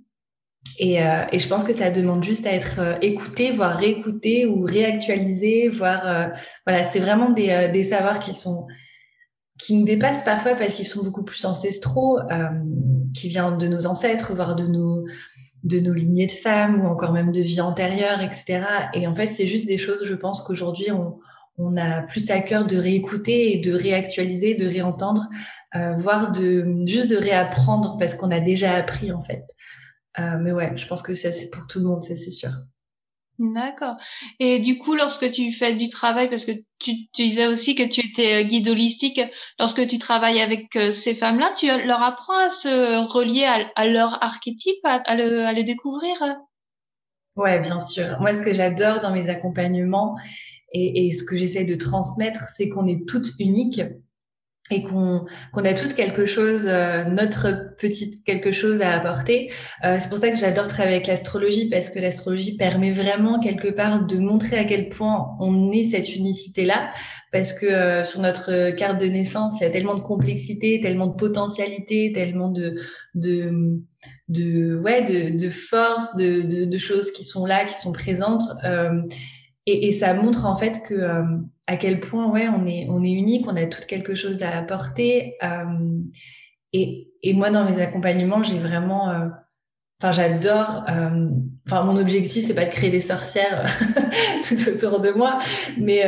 et, 0.79 1.03
euh, 1.03 1.25
et, 1.33 1.39
je 1.39 1.49
pense 1.49 1.65
que 1.65 1.73
ça 1.73 1.91
demande 1.91 2.23
juste 2.23 2.47
à 2.47 2.53
être 2.53 2.81
euh, 2.81 2.95
écouté, 3.01 3.53
voire 3.53 3.77
réécouté 3.77 4.47
ou 4.47 4.63
réactualisé, 4.63 5.69
voire 5.69 6.07
euh, 6.07 6.27
voilà, 6.67 6.83
c'est 6.83 7.01
vraiment 7.01 7.31
des, 7.31 7.51
euh, 7.51 7.69
des, 7.69 7.85
savoirs 7.85 8.21
qui 8.21 8.35
sont 8.35 8.67
qui 9.59 9.75
nous 9.75 9.85
dépassent 9.85 10.25
parfois 10.25 10.55
parce 10.55 10.75
qu'ils 10.75 10.87
sont 10.87 11.05
beaucoup 11.05 11.23
plus 11.23 11.45
ancestraux, 11.45 12.19
qui 13.13 13.29
viennent 13.29 13.59
de 13.59 13.69
nos 13.69 13.87
ancêtres, 13.87 14.35
voire 14.35 14.57
de 14.57 14.67
nos 14.67 15.05
de 15.65 15.81
nos 15.81 15.93
lignées 15.93 16.27
de 16.27 16.33
femmes 16.33 16.81
ou 16.81 16.87
encore 16.87 17.13
même 17.13 17.31
de 17.31 17.43
vie 17.43 17.61
antérieure, 17.61 18.23
etc. 18.23 18.63
Et 18.95 19.07
en 19.07 19.15
fait, 19.15 19.27
c'est 19.27 19.47
juste 19.47 19.67
des 19.67 19.77
choses, 19.77 19.99
je 20.05 20.15
pense 20.15 20.41
qu'aujourd'hui 20.41 20.91
on 20.91 21.19
on 21.61 21.77
a 21.77 22.03
plus 22.03 22.31
à 22.31 22.41
cœur 22.41 22.67
de 22.67 22.77
réécouter 22.77 23.55
et 23.55 23.59
de 23.59 23.73
réactualiser, 23.73 24.55
de 24.55 24.67
réentendre, 24.67 25.29
voire 25.99 26.33
de 26.33 26.67
juste 26.87 27.09
de 27.09 27.17
réapprendre 27.17 27.97
parce 27.99 28.15
qu'on 28.15 28.31
a 28.31 28.41
déjà 28.41 28.75
appris 28.75 29.13
en 29.13 29.23
fait. 29.23 29.45
Euh, 30.19 30.39
mais 30.41 30.53
ouais, 30.53 30.77
je 30.77 30.87
pense 30.87 31.03
que 31.03 31.15
c'est 31.15 31.51
pour 31.51 31.67
tout 31.67 31.79
le 31.79 31.87
monde, 31.87 32.03
c'est 32.03 32.17
sûr. 32.17 32.51
D'accord. 33.39 33.97
Et 34.39 34.59
du 34.59 34.77
coup, 34.77 34.95
lorsque 34.95 35.31
tu 35.33 35.51
fais 35.53 35.75
du 35.75 35.89
travail, 35.89 36.29
parce 36.29 36.45
que 36.45 36.53
tu, 36.79 37.09
tu 37.15 37.23
disais 37.23 37.47
aussi 37.47 37.75
que 37.75 37.85
tu 37.85 38.07
étais 38.07 38.43
euh, 38.43 38.47
guide 38.47 38.69
holistique, 38.69 39.21
lorsque 39.59 39.87
tu 39.87 39.99
travailles 39.99 40.43
avec 40.43 40.77
euh, 40.77 40.91
ces 40.91 41.15
femmes-là, 41.15 41.55
tu 41.57 41.67
leur 41.67 42.03
apprends 42.03 42.37
à 42.37 42.51
se 42.51 43.07
relier 43.11 43.45
à, 43.75 43.87
leur 43.87 44.23
archétype, 44.23 44.85
à, 44.85 45.15
le, 45.15 45.47
à 45.47 45.55
le 45.55 45.63
découvrir? 45.63 46.23
Ouais, 47.37 47.61
bien 47.61 47.81
sûr. 47.81 48.21
Moi, 48.21 48.35
ce 48.35 48.43
que 48.43 48.53
j'adore 48.53 49.01
dans 49.01 49.13
mes 49.13 49.31
accompagnements 49.31 50.17
et, 50.73 51.07
et 51.07 51.13
ce 51.13 51.25
que 51.25 51.37
j'essaie 51.37 51.65
de 51.65 51.75
transmettre, 51.75 52.45
c'est 52.57 52.69
qu'on 52.69 52.87
est 52.87 53.07
toutes 53.07 53.33
uniques 53.39 53.83
et 54.71 54.83
qu'on 54.83 55.27
qu'on 55.53 55.65
a 55.65 55.75
toutes 55.75 55.95
quelque 55.95 56.27
chose, 56.27 56.67
euh, 56.67 57.05
notre 57.05 57.75
petite 57.77 58.25
quelque 58.25 58.53
chose 58.53 58.83
à 58.83 58.93
apporter. 58.93 59.51
Euh, 59.85 59.97
c'est 59.99 60.09
pour 60.09 60.19
ça 60.19 60.31
que 60.31 60.39
j'adore 60.39 60.69
travailler 60.69 60.97
avec 60.97 61.07
l'astrologie 61.07 61.69
parce 61.69 61.91
que 61.91 61.99
l'astrologie 61.99 62.57
permet 62.57 62.93
vraiment 62.93 63.41
quelque 63.41 63.69
part 63.69 64.07
de 64.07 64.17
montrer 64.19 64.59
à 64.59 64.65
quel 64.65 64.89
point 64.89 65.37
on 65.41 65.73
est 65.73 65.85
cette 65.85 66.15
unicité 66.15 66.65
là. 66.65 66.91
Parce 67.33 67.53
que 67.53 67.67
euh, 67.67 68.05
sur 68.05 68.21
notre 68.21 68.71
carte 68.71 69.01
de 69.01 69.07
naissance, 69.07 69.61
il 69.61 69.65
y 69.65 69.67
a 69.67 69.71
tellement 69.71 69.95
de 69.95 70.03
complexité, 70.03 70.81
tellement 70.81 71.07
de 71.07 71.15
potentialité, 71.17 72.13
tellement 72.15 72.51
de 72.51 72.77
de 73.15 73.81
de 74.29 74.77
ouais 74.77 75.03
de, 75.03 75.37
de 75.37 75.51
force, 75.51 76.17
de, 76.17 76.43
de, 76.43 76.65
de 76.65 76.79
choses 76.79 77.11
qui 77.11 77.25
sont 77.25 77.45
là, 77.45 77.65
qui 77.65 77.75
sont 77.75 77.93
présentes. 77.93 78.43
Et, 79.67 79.89
et, 79.89 79.93
ça 79.93 80.15
montre 80.15 80.47
en 80.47 80.57
fait 80.57 80.83
que 80.83 80.95
à 81.67 81.77
quel 81.77 82.01
point 82.01 82.31
ouais 82.31 82.49
on 82.49 82.67
est 82.67 82.87
on 82.89 83.05
est 83.05 83.13
unique, 83.13 83.47
on 83.47 83.57
a 83.57 83.67
tout 83.67 83.83
quelque 83.87 84.15
chose 84.15 84.43
à 84.43 84.57
apporter. 84.57 85.37
Euh, 85.43 85.99
et, 86.73 87.09
et 87.23 87.35
moi 87.35 87.51
dans 87.51 87.65
mes 87.65 87.81
accompagnements, 87.81 88.43
j'ai 88.43 88.59
vraiment 88.59 89.11
euh, 89.11 89.29
Enfin, 90.03 90.13
j'adore. 90.13 90.85
Euh, 90.89 91.29
enfin, 91.67 91.83
mon 91.83 91.99
objectif, 91.99 92.47
c'est 92.47 92.55
pas 92.55 92.65
de 92.65 92.71
créer 92.71 92.89
des 92.89 93.03
sorcières 93.03 93.67
tout 94.49 94.57
autour 94.67 95.01
de 95.01 95.11
moi, 95.11 95.41
mais 95.77 96.07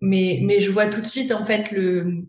mais 0.00 0.40
mais 0.42 0.60
je 0.60 0.70
vois 0.70 0.86
tout 0.86 1.02
de 1.02 1.06
suite 1.06 1.30
en 1.30 1.44
fait 1.44 1.70
le 1.72 2.26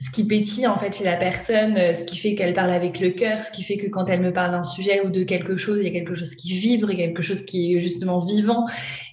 ce 0.00 0.10
qui 0.10 0.24
pétille 0.24 0.66
en 0.68 0.76
fait 0.76 0.96
chez 0.96 1.02
la 1.02 1.16
personne, 1.16 1.76
euh, 1.76 1.92
ce 1.92 2.04
qui 2.04 2.16
fait 2.16 2.36
qu'elle 2.36 2.54
parle 2.54 2.70
avec 2.70 3.00
le 3.00 3.10
cœur, 3.10 3.42
ce 3.42 3.50
qui 3.50 3.64
fait 3.64 3.76
que 3.76 3.88
quand 3.88 4.08
elle 4.08 4.20
me 4.20 4.32
parle 4.32 4.52
d'un 4.52 4.62
sujet 4.62 5.04
ou 5.04 5.10
de 5.10 5.24
quelque 5.24 5.56
chose, 5.56 5.78
il 5.80 5.84
y 5.84 5.88
a 5.88 5.90
quelque 5.90 6.14
chose 6.14 6.36
qui 6.36 6.52
vibre, 6.56 6.90
a 6.90 6.94
quelque 6.94 7.22
chose 7.22 7.42
qui 7.42 7.74
est 7.74 7.80
justement 7.80 8.20
vivant 8.20 8.64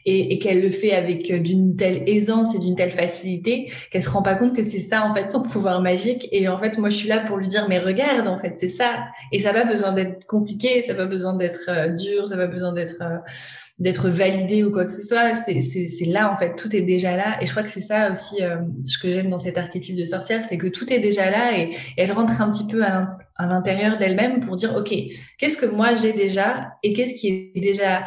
et, 0.06 0.34
et 0.34 0.38
qu'elle 0.38 0.62
le 0.62 0.70
fait 0.70 0.94
avec 0.94 1.32
euh, 1.32 1.40
d'une 1.40 1.76
telle 1.76 2.04
aisance 2.08 2.54
et 2.54 2.60
d'une 2.60 2.76
telle 2.76 2.92
facilité 2.92 3.72
qu'elle 3.90 4.04
se 4.04 4.10
rend 4.12 4.22
pas 4.22 4.36
compte 4.36 4.56
que 4.56 4.62
c'est 4.62 4.80
ça 4.80 5.04
en 5.04 5.14
fait 5.16 5.32
son 5.32 5.42
pouvoir 5.42 5.82
magique. 5.82 6.28
Et 6.32 6.48
en 6.48 6.60
fait, 6.60 6.78
moi, 6.78 6.90
je 6.90 6.98
suis 6.98 7.10
là 7.10 7.20
pour 7.20 7.38
lui 7.38 7.48
dire 7.48 7.66
mais 7.68 7.80
regarde, 7.80 8.28
en 8.28 8.38
fait, 8.38 8.56
c'est 8.60 8.68
ça. 8.68 9.06
Et 9.32 9.40
ça 9.40 9.54
n'a 9.54 9.64
pas 9.64 9.68
besoin 9.68 9.92
d'être 9.92 10.26
compliqué, 10.26 10.84
ça 10.84 10.94
n'a 10.94 11.00
pas 11.00 11.06
besoin 11.08 11.34
d'être 11.34 11.68
euh, 11.68 11.88
dur, 11.88 12.28
ça 12.28 12.36
n'a 12.36 12.46
pas 12.46 12.54
besoin 12.54 12.74
d'être 12.74 13.02
d'être 13.78 14.10
validé 14.10 14.64
ou 14.64 14.72
quoi 14.72 14.86
que 14.86 14.92
ce 14.92 15.04
soit. 15.04 15.36
C'est 15.36 16.06
là, 16.06 16.32
en 16.32 16.38
fait, 16.38 16.56
tout 16.56 16.74
est 16.76 16.82
déjà 16.82 17.18
là. 17.18 17.38
Et 17.42 17.46
je 17.46 17.52
crois 17.52 17.64
que 17.64 17.70
c'est 17.70 17.82
ça 17.82 18.10
aussi 18.12 18.42
euh, 18.42 18.58
ce 18.86 18.98
que 18.98 19.12
j'aime 19.12 19.30
dans 19.30 19.38
cet 19.38 19.58
archétype 19.58 19.96
de 19.96 20.06
sorcière, 20.06 20.46
c'est 20.46 20.58
que 20.58 20.68
tout 20.68 20.92
est 20.94 21.00
déjà 21.00 21.30
là 21.30 21.58
et, 21.58 21.76
elle 21.98 22.12
rentre 22.12 22.42
un 22.42 22.50
petit 22.50 22.68
peu 22.68 22.84
à 22.84 23.18
l'intérieur 23.40 23.98
d'elle-même 23.98 24.40
pour 24.40 24.56
dire, 24.56 24.76
OK, 24.76 24.94
qu'est-ce 25.38 25.58
que 25.58 25.66
moi 25.66 25.94
j'ai 25.96 26.14
déjà 26.14 26.72
et 26.84 26.94
qu'est-ce 26.94 27.16
qui 27.16 27.52
est 27.56 27.60
déjà 27.60 28.06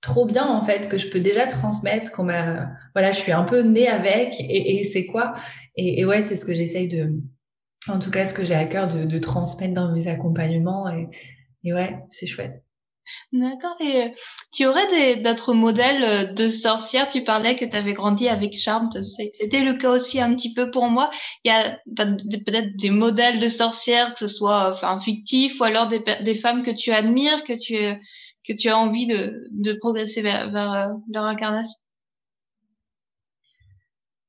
trop 0.00 0.24
bien 0.24 0.46
en 0.46 0.62
fait 0.62 0.88
que 0.88 0.98
je 0.98 1.08
peux 1.08 1.20
déjà 1.20 1.46
transmettre 1.46 2.12
qu'on 2.12 2.24
m'a 2.24 2.68
voilà 2.94 3.10
je 3.10 3.18
suis 3.18 3.32
un 3.32 3.42
peu 3.42 3.62
née 3.62 3.88
avec 3.88 4.34
et, 4.38 4.84
c'est 4.84 5.06
quoi? 5.06 5.34
Et, 5.74 6.04
ouais 6.04 6.22
c'est 6.22 6.36
ce 6.36 6.44
que 6.44 6.54
j'essaye 6.54 6.86
de 6.86 7.12
en 7.88 7.98
tout 7.98 8.10
cas 8.10 8.24
ce 8.24 8.34
que 8.34 8.44
j'ai 8.44 8.54
à 8.54 8.66
cœur 8.66 8.86
de, 8.88 9.18
transmettre 9.18 9.74
dans 9.74 9.90
mes 9.92 10.06
accompagnements 10.06 10.88
et 11.64 11.72
ouais 11.72 11.96
c'est 12.10 12.26
chouette 12.26 12.65
D'accord. 13.32 13.76
Et 13.80 14.02
euh, 14.04 14.08
tu 14.52 14.66
aurais 14.66 15.16
d'autres 15.16 15.54
modèles 15.54 16.02
euh, 16.02 16.32
de 16.32 16.48
sorcières? 16.48 17.08
Tu 17.08 17.22
parlais 17.24 17.56
que 17.56 17.64
tu 17.64 17.76
avais 17.76 17.94
grandi 17.94 18.28
avec 18.28 18.54
Charme. 18.56 18.90
C'était 18.92 19.60
le 19.62 19.74
cas 19.74 19.90
aussi 19.90 20.20
un 20.20 20.34
petit 20.34 20.52
peu 20.54 20.70
pour 20.70 20.86
moi. 20.86 21.10
Il 21.44 21.48
y 21.48 21.50
a 21.50 21.78
peut-être 21.96 22.76
des 22.76 22.90
modèles 22.90 23.38
de 23.40 23.48
sorcières, 23.48 24.14
que 24.14 24.20
ce 24.20 24.28
soit 24.28 24.70
enfin 24.70 24.98
fictifs 25.00 25.60
ou 25.60 25.64
alors 25.64 25.88
des, 25.88 26.02
des 26.22 26.34
femmes 26.34 26.62
que 26.62 26.70
tu 26.70 26.92
admires, 26.92 27.44
que 27.44 27.52
tu 27.52 27.76
que 28.46 28.52
tu 28.52 28.68
as 28.68 28.78
envie 28.78 29.06
de, 29.06 29.44
de 29.50 29.72
progresser 29.72 30.22
vers, 30.22 30.50
vers 30.52 30.72
euh, 30.72 30.94
leur 31.12 31.24
incarnation? 31.24 31.74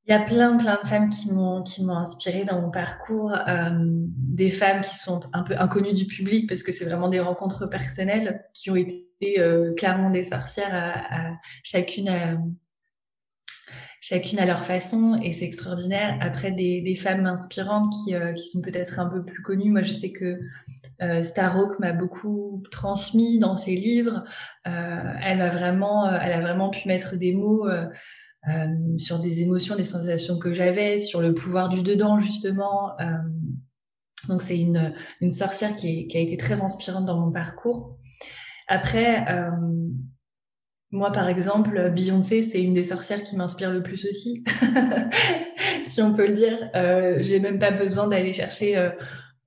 Il 0.07 0.11
y 0.11 0.13
a 0.13 0.21
plein, 0.21 0.55
plein 0.55 0.79
de 0.81 0.87
femmes 0.87 1.09
qui 1.09 1.33
m'ont, 1.33 1.63
qui 1.63 1.83
m'ont 1.83 1.97
inspirée 1.97 2.45
dans 2.45 2.61
mon 2.61 2.71
parcours. 2.71 3.33
Euh, 3.33 3.69
des 3.73 4.51
femmes 4.51 4.79
qui 4.79 4.95
sont 4.95 5.19
un 5.33 5.43
peu 5.43 5.53
inconnues 5.59 5.93
du 5.93 6.05
public 6.05 6.47
parce 6.47 6.63
que 6.63 6.71
c'est 6.71 6.85
vraiment 6.85 7.09
des 7.09 7.19
rencontres 7.19 7.65
personnelles 7.65 8.45
qui 8.53 8.71
ont 8.71 8.77
été 8.77 9.39
euh, 9.39 9.73
clairement 9.73 10.09
des 10.09 10.23
sorcières 10.23 10.73
à, 10.73 11.33
chacune 11.61 12.07
à, 12.07 12.37
chacune 13.99 14.39
à 14.39 14.45
leur 14.45 14.63
façon 14.63 15.19
et 15.21 15.33
c'est 15.33 15.43
extraordinaire. 15.43 16.17
Après, 16.21 16.51
des, 16.51 16.79
des 16.79 16.95
femmes 16.95 17.25
inspirantes 17.25 17.91
qui, 18.05 18.15
euh, 18.15 18.31
qui 18.31 18.47
sont 18.47 18.61
peut-être 18.61 18.99
un 18.99 19.07
peu 19.07 19.25
plus 19.25 19.41
connues. 19.41 19.71
Moi, 19.71 19.83
je 19.83 19.91
sais 19.91 20.13
que 20.13 20.39
euh, 21.01 21.21
Starhawk 21.21 21.79
m'a 21.79 21.91
beaucoup 21.91 22.63
transmis 22.71 23.39
dans 23.39 23.57
ses 23.57 23.75
livres. 23.75 24.23
Euh, 24.67 25.13
elle 25.21 25.39
vraiment, 25.39 26.09
elle 26.09 26.31
a 26.31 26.39
vraiment 26.39 26.69
pu 26.69 26.87
mettre 26.87 27.17
des 27.17 27.33
mots 27.33 27.67
euh, 28.49 28.97
sur 28.97 29.19
des 29.19 29.41
émotions, 29.41 29.75
des 29.75 29.83
sensations 29.83 30.39
que 30.39 30.53
j'avais, 30.53 30.99
sur 30.99 31.21
le 31.21 31.33
pouvoir 31.33 31.69
du 31.69 31.81
dedans 31.81 32.19
justement. 32.19 32.97
Euh, 32.99 33.05
donc 34.27 34.41
c'est 34.41 34.57
une, 34.57 34.93
une 35.21 35.31
sorcière 35.31 35.75
qui, 35.75 36.07
qui, 36.07 36.17
a 36.17 36.21
été 36.21 36.37
très 36.37 36.61
inspirante 36.61 37.05
dans 37.05 37.19
mon 37.19 37.31
parcours. 37.31 37.97
Après, 38.67 39.25
euh, 39.29 39.51
moi 40.91 41.11
par 41.11 41.27
exemple, 41.27 41.91
Beyoncé, 41.91 42.41
c'est 42.41 42.61
une 42.61 42.73
des 42.73 42.85
sorcières 42.85 43.23
qui 43.23 43.35
m'inspire 43.35 43.71
le 43.71 43.83
plus 43.83 44.05
aussi, 44.05 44.43
si 45.85 46.01
on 46.01 46.13
peut 46.13 46.27
le 46.27 46.33
dire. 46.33 46.69
Euh, 46.75 47.17
J'ai 47.21 47.39
même 47.39 47.59
pas 47.59 47.71
besoin 47.71 48.07
d'aller 48.07 48.33
chercher 48.33 48.77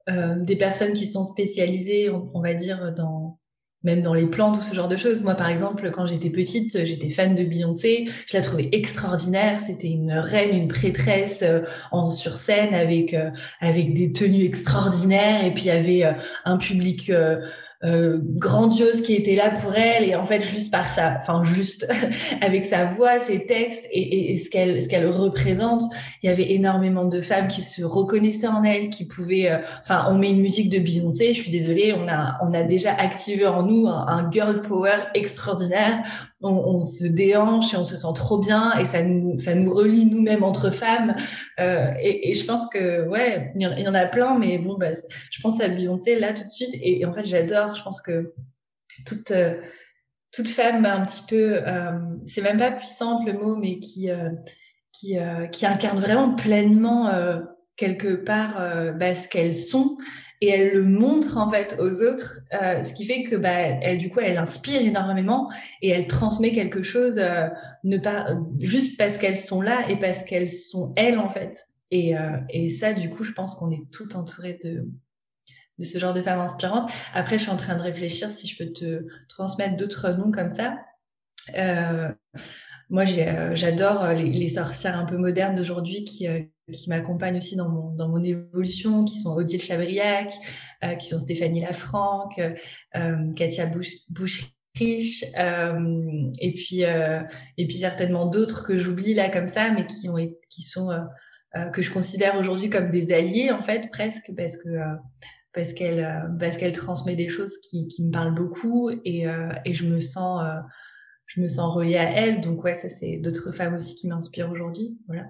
euh, 0.09 0.37
des 0.37 0.56
personnes 0.56 0.92
qui 0.92 1.06
sont 1.06 1.25
spécialisées, 1.25 2.11
on 2.11 2.40
va 2.40 2.54
dire, 2.54 2.92
dans 2.92 3.39
même 3.82 4.02
dans 4.02 4.14
les 4.14 4.26
plantes 4.26 4.58
ou 4.58 4.60
ce 4.60 4.75
genre 4.75 4.88
de 4.88 4.96
choses. 4.96 5.22
Moi, 5.22 5.34
par 5.34 5.49
exemple, 5.49 5.90
quand 5.90 6.06
j'étais 6.06 6.30
petite, 6.30 6.84
j'étais 6.84 7.10
fan 7.10 7.34
de 7.34 7.44
Beyoncé. 7.44 8.08
Je 8.26 8.37
la 8.37 8.42
trouvais 8.42 8.68
extraordinaire. 8.72 9.60
C'était 9.60 9.88
une 9.88 10.12
reine, 10.12 10.54
une 10.54 10.68
prêtresse 10.68 11.40
euh, 11.42 11.62
en 11.90 12.10
sur 12.10 12.37
scène 12.37 12.75
avec 12.75 13.14
euh, 13.14 13.30
avec 13.60 13.94
des 13.94 14.12
tenues 14.12 14.44
extraordinaires. 14.44 15.44
Et 15.44 15.52
puis 15.52 15.64
il 15.64 15.68
y 15.68 15.70
avait 15.70 16.04
euh, 16.04 16.12
un 16.44 16.58
public 16.58 17.10
euh, 17.82 18.18
grandiose 18.22 19.00
qui 19.00 19.14
était 19.14 19.37
là 19.37 19.50
pour 19.50 19.75
elle. 19.75 20.04
Et 20.08 20.14
en 20.14 20.26
fait 20.26 20.42
juste 20.42 20.70
par 20.70 20.87
sa 20.87 21.16
enfin 21.16 21.44
juste 21.44 21.88
avec 22.40 22.66
sa 22.66 22.84
voix 22.87 23.18
ses 23.18 23.46
textes 23.46 23.87
et, 23.90 24.32
et, 24.32 24.37
ce 24.37 24.50
qu'elle 24.50 24.82
ce 24.82 24.88
qu'elle 24.88 25.08
représente 25.08 25.82
il 26.22 26.28
y 26.28 26.32
avait 26.32 26.52
énormément 26.52 27.04
de 27.04 27.20
femmes 27.20 27.49
qui 27.49 27.62
se 27.62 27.82
reconnaissaient 27.82 28.46
en 28.46 28.62
elle 28.64 28.90
qui 28.90 29.06
pouvaient 29.06 29.50
euh, 29.50 29.58
enfin 29.80 30.06
on 30.10 30.18
met 30.18 30.30
une 30.30 30.40
musique 30.40 30.70
de 30.70 30.78
Beyoncé 30.78 31.34
je 31.34 31.40
suis 31.40 31.50
désolée 31.50 31.94
on 31.94 32.08
a 32.08 32.38
on 32.42 32.52
a 32.54 32.62
déjà 32.62 32.94
activé 32.94 33.46
en 33.46 33.62
nous 33.62 33.88
un, 33.88 34.30
girl 34.30 34.60
power 34.60 34.96
extraordinaire 35.14 36.02
on, 36.42 36.80
se 36.80 37.04
déhanche 37.04 37.75
et 37.75 37.76
on 37.76 37.85
se 37.85 37.97
sent 37.97 38.12
trop 38.14 38.38
bien 38.38 38.76
et 38.78 38.85
ça 38.85 39.02
nous, 39.02 39.38
ça 39.38 39.54
nous 39.54 39.70
relie 39.70 40.06
nous-mêmes 40.06 40.42
entre 40.42 40.70
femmes. 40.70 41.14
Euh, 41.59 41.92
et, 42.00 42.35
je 42.35 42.44
pense 42.44 42.68
que, 42.68 43.06
ouais, 43.06 43.52
il 43.56 43.62
y, 43.62 43.88
en, 43.88 43.94
a 43.94 44.06
plein, 44.06 44.38
mais 44.38 44.59
bon, 44.59 44.76
bah, 44.78 44.92
je 45.30 45.40
pense 45.40 45.61
à 45.61 45.68
Beyoncé 45.68 46.18
là 46.18 46.32
tout 46.32 46.44
de 46.44 46.52
suite. 46.52 46.75
Et, 46.80 47.04
en 47.04 47.12
fait, 47.12 47.25
j'adore, 47.25 47.75
je 47.75 47.82
pense 47.82 48.00
que 48.00 48.32
toute, 49.06 49.30
euh, 49.32 49.61
toute 50.32 50.49
femme 50.49 50.87
un 50.87 51.04
petit 51.04 51.23
peu, 51.28 51.61
euh, 51.66 51.92
c'est 52.26 52.42
même 52.42 52.59
pas 52.59 52.70
puissante 52.70 53.26
le 53.26 53.35
mot, 53.35 53.56
mais 53.56 53.78
qui, 53.78 54.09
qui, 54.92 55.18
qui 55.52 55.66
incarne 55.66 55.99
vraiment 55.99 56.35
pleinement 56.35 57.11
quelque 57.76 58.14
part 58.14 58.54
bah, 58.97 59.14
ce 59.14 59.28
qu'elles 59.28 59.54
sont 59.54 59.97
et 60.40 60.49
elle 60.49 60.73
le 60.73 60.82
montre 60.85 61.37
en 61.37 61.50
fait 61.50 61.76
aux 61.78 62.02
autres, 62.02 62.40
euh, 62.61 62.82
ce 62.82 62.94
qui 62.94 63.04
fait 63.04 63.25
que 63.25 63.37
bah, 63.37 63.50
elle 63.50 63.99
du 63.99 64.11
coup 64.11 64.20
elle 64.20 64.38
inspire 64.38 64.80
énormément 64.80 65.50
et 65.82 65.90
elle 65.90 66.06
transmet 66.06 66.52
quelque 66.52 66.82
chose, 66.82 67.18
euh, 67.18 67.49
ne 67.85 67.99
pas 67.99 68.28
juste 68.59 68.97
parce 68.97 69.18
qu'elles 69.18 69.37
sont 69.37 69.61
là 69.61 69.88
et 69.88 69.97
parce 69.97 70.23
qu'elles 70.25 70.50
sont 70.50 70.92
elles 70.97 71.18
en 71.18 71.28
fait. 71.28 71.66
Et, 71.90 72.16
euh, 72.16 72.38
et 72.49 72.70
ça 72.70 72.92
du 72.92 73.11
coup 73.11 73.25
je 73.25 73.32
pense 73.32 73.56
qu'on 73.56 73.70
est 73.70 73.82
tout 73.92 74.16
entouré 74.16 74.59
de 74.62 74.87
de 75.78 75.85
ce 75.85 75.99
genre 75.99 76.12
de 76.12 76.23
femmes 76.23 76.40
inspirantes. 76.40 76.90
Après 77.14 77.38
je 77.38 77.44
suis 77.44 77.52
en 77.52 77.56
train 77.56 77.76
de 77.76 77.82
réfléchir 77.82 78.30
si 78.30 78.47
je 78.47 78.56
peux 78.56 78.73
te 78.73 79.06
transmettre 79.28 79.76
d'autres 79.76 80.11
noms 80.11 80.30
comme 80.30 80.54
ça. 80.54 80.76
Moi 82.90 83.04
j'adore 83.04 84.09
les, 84.12 84.30
les, 84.30 84.49
sorcières 84.49 84.99
un 84.99 85.06
peu 85.06 85.16
modernes 85.16 85.54
d'aujourd'hui 85.54 86.04
qui 86.04 86.26
qui 86.70 86.88
m'accompagnent 86.88 87.37
aussi 87.37 87.56
dans 87.56 87.68
mon, 87.68 87.90
dans 87.94 88.09
mon 88.09 88.23
évolution, 88.23 89.04
qui 89.04 89.18
sont 89.18 89.35
Odile 89.35 89.61
Chabriac, 89.61 90.35
euh, 90.85 90.94
qui 90.94 91.09
sont 91.09 91.18
Stéphanie 91.18 91.61
Lafranc, 91.61 92.30
euh, 92.38 93.32
Katia 93.35 93.66
Bouch 93.66 94.54
euh, 94.80 96.30
et 96.40 96.52
puis 96.52 96.82
et 96.82 97.66
puis 97.66 97.76
certainement 97.76 98.26
d'autres 98.26 98.64
que 98.64 98.78
j'oublie 98.78 99.14
là 99.14 99.28
comme 99.28 99.49
ça, 99.49 99.70
mais 99.73 99.85
qui 99.85 100.09
ont 100.09 100.16
qui 100.49 100.62
sont 100.62 100.90
que 101.73 101.82
je 101.82 101.90
considère 101.92 102.38
aujourd'hui 102.38 102.70
comme 102.70 102.90
des 102.90 103.12
alliés 103.12 103.50
en 103.50 103.61
fait 103.61 103.90
presque 103.90 104.30
parce 104.37 104.56
que 104.56 104.68
parce 105.52 105.73
qu'elle 105.73 106.30
parce 106.38 106.56
qu'elle 106.56 106.73
transmet 106.73 107.16
des 107.16 107.28
choses 107.28 107.59
qui, 107.59 107.88
qui 107.88 108.04
me 108.04 108.12
parlent 108.12 108.35
beaucoup 108.35 108.90
et, 109.04 109.26
et 109.64 109.75
je 109.75 109.85
me 109.87 109.99
sens 109.99 110.40
je 111.30 111.40
me 111.40 111.49
sens 111.49 111.72
reliée 111.75 111.96
à 111.96 112.10
elle 112.10 112.40
donc 112.40 112.64
ouais 112.64 112.75
ça 112.75 112.88
c'est 112.88 113.16
d'autres 113.18 113.52
femmes 113.52 113.76
aussi 113.76 113.94
qui 113.94 114.08
m'inspirent 114.08 114.50
aujourd'hui 114.50 114.99
voilà 115.06 115.26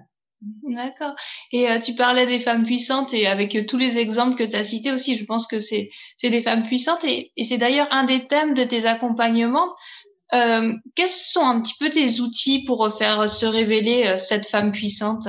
D'accord. 0.63 1.13
Et 1.51 1.69
euh, 1.69 1.79
tu 1.79 1.93
parlais 1.93 2.25
des 2.25 2.39
femmes 2.39 2.65
puissantes 2.65 3.13
et 3.13 3.27
avec 3.27 3.55
euh, 3.55 3.63
tous 3.63 3.77
les 3.77 3.99
exemples 3.99 4.35
que 4.35 4.43
tu 4.43 4.55
as 4.55 4.63
cités 4.63 4.91
aussi, 4.91 5.15
je 5.15 5.23
pense 5.23 5.45
que 5.45 5.59
c'est 5.59 5.91
c'est 6.17 6.31
des 6.31 6.41
femmes 6.41 6.63
puissantes 6.63 7.03
et, 7.03 7.31
et 7.37 7.43
c'est 7.43 7.59
d'ailleurs 7.59 7.87
un 7.91 8.05
des 8.05 8.25
thèmes 8.25 8.55
de 8.55 8.63
tes 8.63 8.85
accompagnements. 8.85 9.75
Euh, 10.33 10.73
quels 10.95 11.09
sont 11.09 11.45
un 11.45 11.61
petit 11.61 11.75
peu 11.79 11.91
tes 11.91 12.21
outils 12.21 12.63
pour 12.63 12.97
faire 12.97 13.29
se 13.29 13.45
révéler 13.45 14.15
cette 14.17 14.47
femme 14.47 14.71
puissante? 14.71 15.27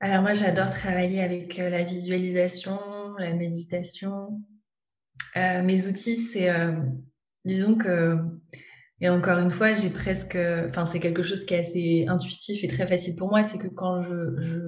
Alors 0.00 0.22
moi, 0.22 0.34
j'adore 0.34 0.70
travailler 0.70 1.22
avec 1.22 1.56
la 1.56 1.84
visualisation, 1.84 2.78
la 3.18 3.32
méditation. 3.32 4.40
Mes 5.36 5.86
outils, 5.86 6.16
c'est 6.16 6.50
disons 7.44 7.74
que 7.76 8.18
et 9.00 9.08
encore 9.08 9.38
une 9.38 9.50
fois, 9.50 9.74
j'ai 9.74 9.90
presque, 9.90 10.38
enfin, 10.68 10.86
c'est 10.86 11.00
quelque 11.00 11.22
chose 11.22 11.44
qui 11.44 11.54
est 11.54 11.58
assez 11.58 12.06
intuitif 12.08 12.62
et 12.62 12.68
très 12.68 12.86
facile 12.86 13.16
pour 13.16 13.28
moi, 13.28 13.44
c'est 13.44 13.58
que 13.58 13.66
quand 13.66 14.02
je, 14.02 14.40
je, 14.40 14.58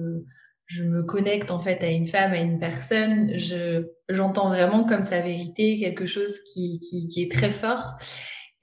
je, 0.65 0.83
me 0.83 1.01
connecte 1.03 1.49
en 1.49 1.59
fait 1.59 1.81
à 1.81 1.89
une 1.89 2.05
femme, 2.05 2.33
à 2.33 2.37
une 2.37 2.59
personne, 2.59 3.39
je, 3.39 3.87
j'entends 4.09 4.49
vraiment 4.49 4.85
comme 4.85 5.03
sa 5.03 5.21
vérité 5.21 5.77
quelque 5.77 6.05
chose 6.05 6.35
qui, 6.53 6.79
qui, 6.81 7.07
qui 7.07 7.23
est 7.23 7.31
très 7.31 7.51
fort. 7.51 7.97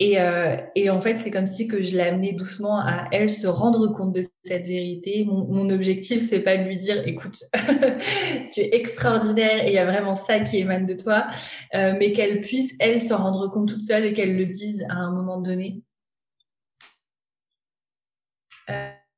Et, 0.00 0.20
euh, 0.20 0.56
et, 0.74 0.90
en 0.90 1.00
fait, 1.00 1.18
c'est 1.18 1.30
comme 1.30 1.46
si 1.46 1.68
que 1.68 1.80
je 1.82 1.94
l'ai 1.94 2.02
amené 2.02 2.32
doucement 2.32 2.80
à 2.80 3.06
elle 3.12 3.30
se 3.30 3.46
rendre 3.46 3.86
compte 3.88 4.12
de 4.12 4.22
cette 4.42 4.66
vérité. 4.66 5.24
Mon, 5.24 5.46
mon 5.46 5.70
objectif, 5.70 6.20
c'est 6.20 6.40
pas 6.40 6.56
de 6.56 6.64
lui 6.64 6.78
dire, 6.78 7.06
écoute, 7.06 7.44
tu 8.52 8.60
es 8.60 8.74
extraordinaire 8.74 9.64
et 9.64 9.68
il 9.68 9.74
y 9.74 9.78
a 9.78 9.84
vraiment 9.84 10.16
ça 10.16 10.40
qui 10.40 10.58
émane 10.58 10.84
de 10.84 10.94
toi, 10.94 11.28
euh, 11.74 11.94
mais 11.98 12.12
qu'elle 12.12 12.40
puisse 12.40 12.74
elle 12.80 13.00
se 13.00 13.14
rendre 13.14 13.48
compte 13.48 13.68
toute 13.68 13.82
seule 13.82 14.04
et 14.04 14.12
qu'elle 14.12 14.36
le 14.36 14.46
dise 14.46 14.84
à 14.88 14.96
un 14.96 15.12
moment 15.12 15.40
donné. 15.40 15.82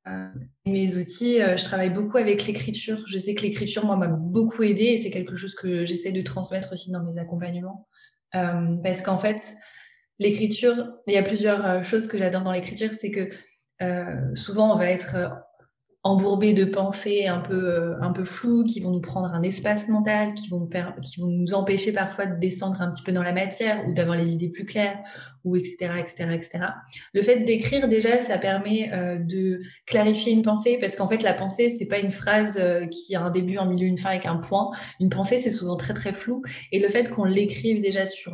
Euh, 0.07 0.27
mes 0.65 0.97
outils, 0.97 1.41
euh, 1.41 1.57
je 1.57 1.63
travaille 1.63 1.89
beaucoup 1.89 2.17
avec 2.17 2.45
l'écriture. 2.45 3.03
Je 3.07 3.17
sais 3.17 3.35
que 3.35 3.41
l'écriture, 3.41 3.85
moi, 3.85 3.95
m'a 3.95 4.07
beaucoup 4.07 4.63
aidé 4.63 4.83
et 4.83 4.97
c'est 4.97 5.11
quelque 5.11 5.35
chose 5.35 5.55
que 5.55 5.85
j'essaie 5.85 6.11
de 6.11 6.21
transmettre 6.21 6.73
aussi 6.73 6.91
dans 6.91 7.03
mes 7.03 7.17
accompagnements. 7.17 7.87
Euh, 8.35 8.75
parce 8.83 9.01
qu'en 9.01 9.17
fait, 9.17 9.55
l'écriture, 10.19 10.93
il 11.07 11.13
y 11.13 11.17
a 11.17 11.23
plusieurs 11.23 11.65
euh, 11.65 11.83
choses 11.83 12.07
que 12.07 12.17
j'adore 12.17 12.41
dans 12.41 12.51
l'écriture, 12.51 12.91
c'est 12.91 13.11
que 13.11 13.29
euh, 13.81 14.35
souvent 14.35 14.73
on 14.73 14.77
va 14.77 14.89
être 14.89 15.15
euh, 15.15 15.27
embourbé 16.03 16.53
de 16.53 16.65
pensées 16.65 17.27
un 17.27 17.39
peu 17.39 17.95
un 18.01 18.11
peu 18.13 18.23
floues 18.23 18.63
qui 18.63 18.79
vont 18.79 18.91
nous 18.91 19.01
prendre 19.01 19.27
un 19.33 19.43
espace 19.43 19.89
mental, 19.89 20.33
qui 20.33 20.47
vont 20.47 20.67
qui 21.03 21.19
vont 21.19 21.27
nous 21.27 21.53
empêcher 21.53 21.91
parfois 21.91 22.27
de 22.27 22.39
descendre 22.39 22.81
un 22.81 22.91
petit 22.91 23.03
peu 23.03 23.11
dans 23.11 23.23
la 23.23 23.33
matière 23.33 23.85
ou 23.87 23.93
d'avoir 23.93 24.17
les 24.17 24.33
idées 24.33 24.47
plus 24.47 24.65
claires 24.65 24.97
ou 25.43 25.57
etc 25.57 25.91
etc 25.99 26.29
etc. 26.31 26.59
Le 27.13 27.21
fait 27.21 27.41
d'écrire 27.41 27.89
déjà 27.89 28.21
ça 28.21 28.37
permet 28.37 28.89
de 29.19 29.59
clarifier 29.85 30.31
une 30.31 30.43
pensée 30.43 30.77
parce 30.79 30.95
qu'en 30.95 31.09
fait 31.09 31.23
la 31.23 31.33
pensée 31.33 31.71
c'est 31.71 31.87
pas 31.87 31.99
une 31.99 32.11
phrase 32.11 32.57
qui 32.89 33.13
a 33.15 33.21
un 33.21 33.29
début, 33.29 33.57
un 33.57 33.65
milieu, 33.65 33.87
une 33.87 33.97
fin 33.97 34.11
avec 34.11 34.25
un 34.25 34.37
point. 34.37 34.71
Une 35.01 35.09
pensée 35.09 35.39
c'est 35.39 35.51
souvent 35.51 35.75
très 35.75 35.93
très 35.93 36.13
flou 36.13 36.41
et 36.71 36.79
le 36.79 36.87
fait 36.87 37.09
qu'on 37.09 37.25
l'écrive 37.25 37.81
déjà 37.81 38.05
sur 38.05 38.33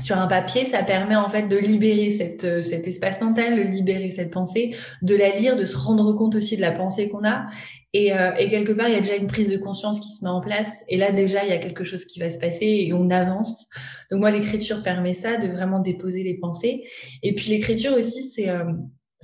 sur 0.00 0.16
un 0.16 0.26
papier, 0.26 0.64
ça 0.64 0.82
permet 0.82 1.16
en 1.16 1.28
fait 1.28 1.48
de 1.48 1.56
libérer 1.56 2.16
euh, 2.44 2.62
cet 2.62 2.88
espace 2.88 3.20
mental, 3.20 3.56
de 3.56 3.62
libérer 3.62 4.10
cette 4.10 4.30
pensée, 4.30 4.74
de 5.02 5.14
la 5.14 5.36
lire, 5.36 5.54
de 5.54 5.66
se 5.66 5.76
rendre 5.76 6.12
compte 6.14 6.34
aussi 6.34 6.56
de 6.56 6.62
la 6.62 6.72
pensée 6.72 7.10
qu'on 7.10 7.24
a. 7.24 7.46
Et, 7.92 8.14
euh, 8.14 8.30
et, 8.38 8.48
quelque 8.48 8.72
part, 8.72 8.88
il 8.88 8.94
y 8.94 8.96
a 8.96 9.00
déjà 9.00 9.16
une 9.16 9.26
prise 9.26 9.48
de 9.48 9.58
conscience 9.58 10.00
qui 10.00 10.08
se 10.08 10.24
met 10.24 10.30
en 10.30 10.40
place. 10.40 10.82
Et 10.88 10.96
là, 10.96 11.12
déjà, 11.12 11.44
il 11.44 11.50
y 11.50 11.52
a 11.52 11.58
quelque 11.58 11.84
chose 11.84 12.06
qui 12.06 12.20
va 12.20 12.30
se 12.30 12.38
passer 12.38 12.64
et 12.64 12.92
on 12.94 13.10
avance. 13.10 13.68
Donc 14.10 14.20
moi, 14.20 14.30
l'écriture 14.30 14.82
permet 14.82 15.12
ça, 15.12 15.36
de 15.36 15.48
vraiment 15.48 15.78
déposer 15.78 16.22
les 16.22 16.38
pensées. 16.38 16.84
Et 17.22 17.34
puis 17.34 17.50
l'écriture 17.50 17.92
aussi, 17.94 18.22
c'est 18.22 18.48
euh, 18.48 18.64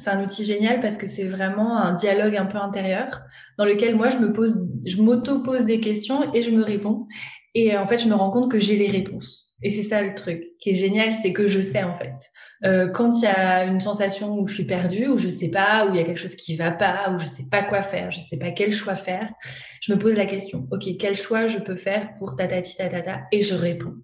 un 0.06 0.22
outil 0.22 0.44
génial 0.44 0.80
parce 0.80 0.98
que 0.98 1.06
c'est 1.06 1.24
vraiment 1.24 1.78
un 1.78 1.94
dialogue 1.94 2.36
un 2.36 2.44
peu 2.44 2.58
intérieur 2.58 3.22
dans 3.56 3.64
lequel 3.64 3.96
moi, 3.96 4.10
je 4.10 4.18
me 4.18 4.34
pose, 4.34 4.62
je 4.84 5.00
m'auto-pose 5.00 5.64
des 5.64 5.80
questions 5.80 6.32
et 6.34 6.42
je 6.42 6.50
me 6.50 6.62
réponds. 6.62 7.06
Et 7.54 7.76
en 7.76 7.86
fait, 7.86 7.98
je 7.98 8.08
me 8.08 8.14
rends 8.14 8.30
compte 8.30 8.50
que 8.50 8.60
j'ai 8.60 8.76
les 8.76 8.88
réponses. 8.88 9.48
Et 9.62 9.70
c'est 9.70 9.82
ça 9.82 10.02
le 10.02 10.14
truc 10.14 10.44
qui 10.60 10.70
est 10.70 10.74
génial, 10.74 11.12
c'est 11.14 11.32
que 11.32 11.48
je 11.48 11.60
sais 11.60 11.82
en 11.82 11.92
fait. 11.92 12.30
Euh, 12.64 12.88
quand 12.88 13.10
il 13.18 13.24
y 13.24 13.26
a 13.26 13.64
une 13.64 13.80
sensation 13.80 14.38
où 14.38 14.46
je 14.46 14.54
suis 14.54 14.64
perdue, 14.64 15.08
où 15.08 15.18
je 15.18 15.28
sais 15.28 15.48
pas, 15.48 15.86
où 15.86 15.90
il 15.90 15.96
y 15.96 16.00
a 16.00 16.04
quelque 16.04 16.20
chose 16.20 16.36
qui 16.36 16.56
va 16.56 16.70
pas, 16.70 17.10
où 17.12 17.18
je 17.18 17.26
sais 17.26 17.46
pas 17.50 17.62
quoi 17.62 17.82
faire, 17.82 18.12
je 18.12 18.20
sais 18.20 18.36
pas 18.36 18.52
quel 18.52 18.72
choix 18.72 18.94
faire, 18.94 19.28
je 19.80 19.92
me 19.92 19.98
pose 19.98 20.14
la 20.14 20.26
question. 20.26 20.68
Ok, 20.70 20.84
quel 20.98 21.16
choix 21.16 21.48
je 21.48 21.58
peux 21.58 21.76
faire 21.76 22.10
pour 22.18 22.36
tatati 22.36 22.76
tatata 22.76 23.22
et 23.32 23.42
je 23.42 23.54
réponds. 23.54 23.94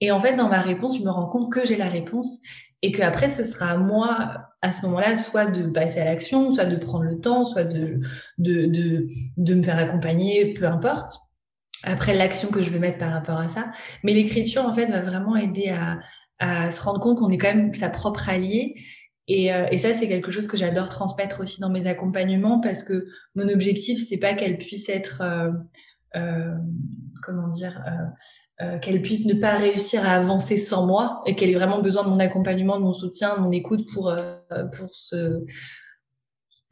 Et 0.00 0.10
en 0.10 0.18
fait, 0.18 0.34
dans 0.34 0.48
ma 0.48 0.62
réponse, 0.62 0.98
je 0.98 1.04
me 1.04 1.10
rends 1.10 1.28
compte 1.28 1.52
que 1.52 1.66
j'ai 1.66 1.76
la 1.76 1.88
réponse 1.88 2.40
et 2.80 2.90
que 2.90 3.02
après 3.02 3.28
ce 3.28 3.44
sera 3.44 3.70
à 3.70 3.76
moi 3.76 4.48
à 4.62 4.72
ce 4.72 4.84
moment-là 4.86 5.16
soit 5.16 5.46
de 5.46 5.68
passer 5.68 6.00
à 6.00 6.04
l'action, 6.04 6.54
soit 6.54 6.64
de 6.64 6.76
prendre 6.76 7.04
le 7.04 7.20
temps, 7.20 7.44
soit 7.44 7.64
de 7.64 8.00
de 8.38 8.66
de, 8.66 9.06
de 9.36 9.54
me 9.54 9.62
faire 9.62 9.78
accompagner, 9.78 10.54
peu 10.54 10.66
importe 10.66 11.20
après 11.84 12.14
l'action 12.14 12.48
que 12.48 12.62
je 12.62 12.70
vais 12.70 12.78
mettre 12.78 12.98
par 12.98 13.12
rapport 13.12 13.38
à 13.38 13.48
ça. 13.48 13.70
Mais 14.02 14.12
l'écriture, 14.12 14.64
en 14.64 14.74
fait, 14.74 14.86
va 14.86 15.00
vraiment 15.00 15.36
aider 15.36 15.68
à, 15.68 15.98
à 16.38 16.70
se 16.70 16.80
rendre 16.82 17.00
compte 17.00 17.18
qu'on 17.18 17.30
est 17.30 17.38
quand 17.38 17.54
même 17.54 17.74
sa 17.74 17.88
propre 17.88 18.28
allié. 18.28 18.74
Et, 19.28 19.54
euh, 19.54 19.66
et 19.70 19.78
ça, 19.78 19.94
c'est 19.94 20.08
quelque 20.08 20.30
chose 20.30 20.46
que 20.46 20.56
j'adore 20.56 20.88
transmettre 20.88 21.40
aussi 21.40 21.60
dans 21.60 21.70
mes 21.70 21.86
accompagnements 21.86 22.60
parce 22.60 22.82
que 22.82 23.06
mon 23.36 23.48
objectif, 23.48 24.04
c'est 24.06 24.18
pas 24.18 24.34
qu'elle 24.34 24.58
puisse 24.58 24.88
être, 24.88 25.22
euh, 25.22 25.52
euh, 26.16 26.54
comment 27.22 27.48
dire, 27.48 27.82
euh, 27.86 28.64
euh, 28.64 28.78
qu'elle 28.78 29.00
puisse 29.00 29.24
ne 29.24 29.34
pas 29.34 29.56
réussir 29.56 30.04
à 30.04 30.12
avancer 30.14 30.56
sans 30.56 30.86
moi 30.86 31.22
et 31.26 31.36
qu'elle 31.36 31.50
ait 31.50 31.54
vraiment 31.54 31.80
besoin 31.80 32.02
de 32.04 32.08
mon 32.08 32.18
accompagnement, 32.18 32.78
de 32.78 32.84
mon 32.84 32.92
soutien, 32.92 33.36
de 33.36 33.40
mon 33.40 33.52
écoute 33.52 33.88
pour 33.92 34.14
pour 34.76 34.94
se 34.94 35.44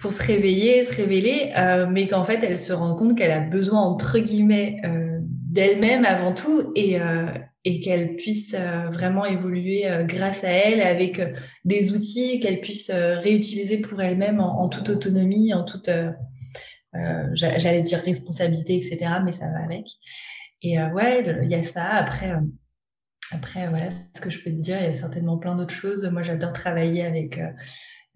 pour 0.01 0.15
se 0.15 0.23
réveiller, 0.23 0.85
se 0.85 0.97
révéler, 0.97 1.53
euh, 1.57 1.87
mais 1.87 2.09
qu'en 2.09 2.25
fait, 2.25 2.43
elle 2.43 2.57
se 2.57 2.73
rend 2.73 2.95
compte 2.97 3.17
qu'elle 3.19 3.31
a 3.33 3.41
besoin, 3.41 3.83
entre 3.83 4.19
guillemets, 4.19 4.81
euh, 4.85 5.19
d'elle-même 5.23 6.07
avant 6.07 6.33
tout 6.33 6.73
et, 6.75 6.99
euh, 6.99 7.27
et 7.67 7.81
qu'elle 7.81 8.17
puisse 8.17 8.55
vraiment 8.55 9.27
évoluer 9.27 9.85
grâce 10.05 10.45
à 10.45 10.49
elle 10.49 10.81
avec 10.81 11.21
des 11.67 11.93
outils 11.93 12.41
qu'elle 12.41 12.63
puisse 12.63 12.91
réutiliser 12.91 13.79
pour 13.79 14.01
elle-même 14.01 14.41
en, 14.41 14.63
en, 14.63 14.71
toute 14.71 14.89
autonomie, 14.89 15.53
en 15.53 15.65
toute, 15.65 15.91
j'allais 17.35 17.83
dire 17.83 17.99
responsabilité, 17.99 18.77
etc., 18.77 18.99
mais 19.23 19.33
ça 19.33 19.45
va 19.49 19.63
avec. 19.63 19.89
Et 20.63 20.81
ouais, 20.81 21.23
il 21.43 21.51
y 21.51 21.55
a 21.55 21.63
ça. 21.63 21.85
Après, 21.85 22.33
après, 23.31 23.69
voilà, 23.69 23.91
ce 23.91 24.19
que 24.23 24.31
je 24.31 24.43
peux 24.43 24.51
te 24.51 24.57
dire, 24.57 24.79
il 24.81 24.85
y 24.85 24.89
a 24.89 24.95
certainement 24.95 25.37
plein 25.37 25.55
d'autres 25.55 25.75
choses. 25.75 26.09
Moi, 26.11 26.23
j'adore 26.23 26.55
travailler 26.55 27.05
avec 27.05 27.39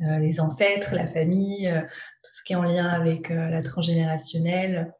euh, 0.01 0.19
les 0.19 0.41
ancêtres, 0.41 0.95
la 0.95 1.07
famille, 1.07 1.69
euh, 1.69 1.81
tout 1.81 2.31
ce 2.39 2.43
qui 2.45 2.53
est 2.53 2.57
en 2.57 2.65
lien 2.65 2.87
avec 2.87 3.31
euh, 3.31 3.49
la 3.49 3.63
transgénérationnelle. 3.63 4.93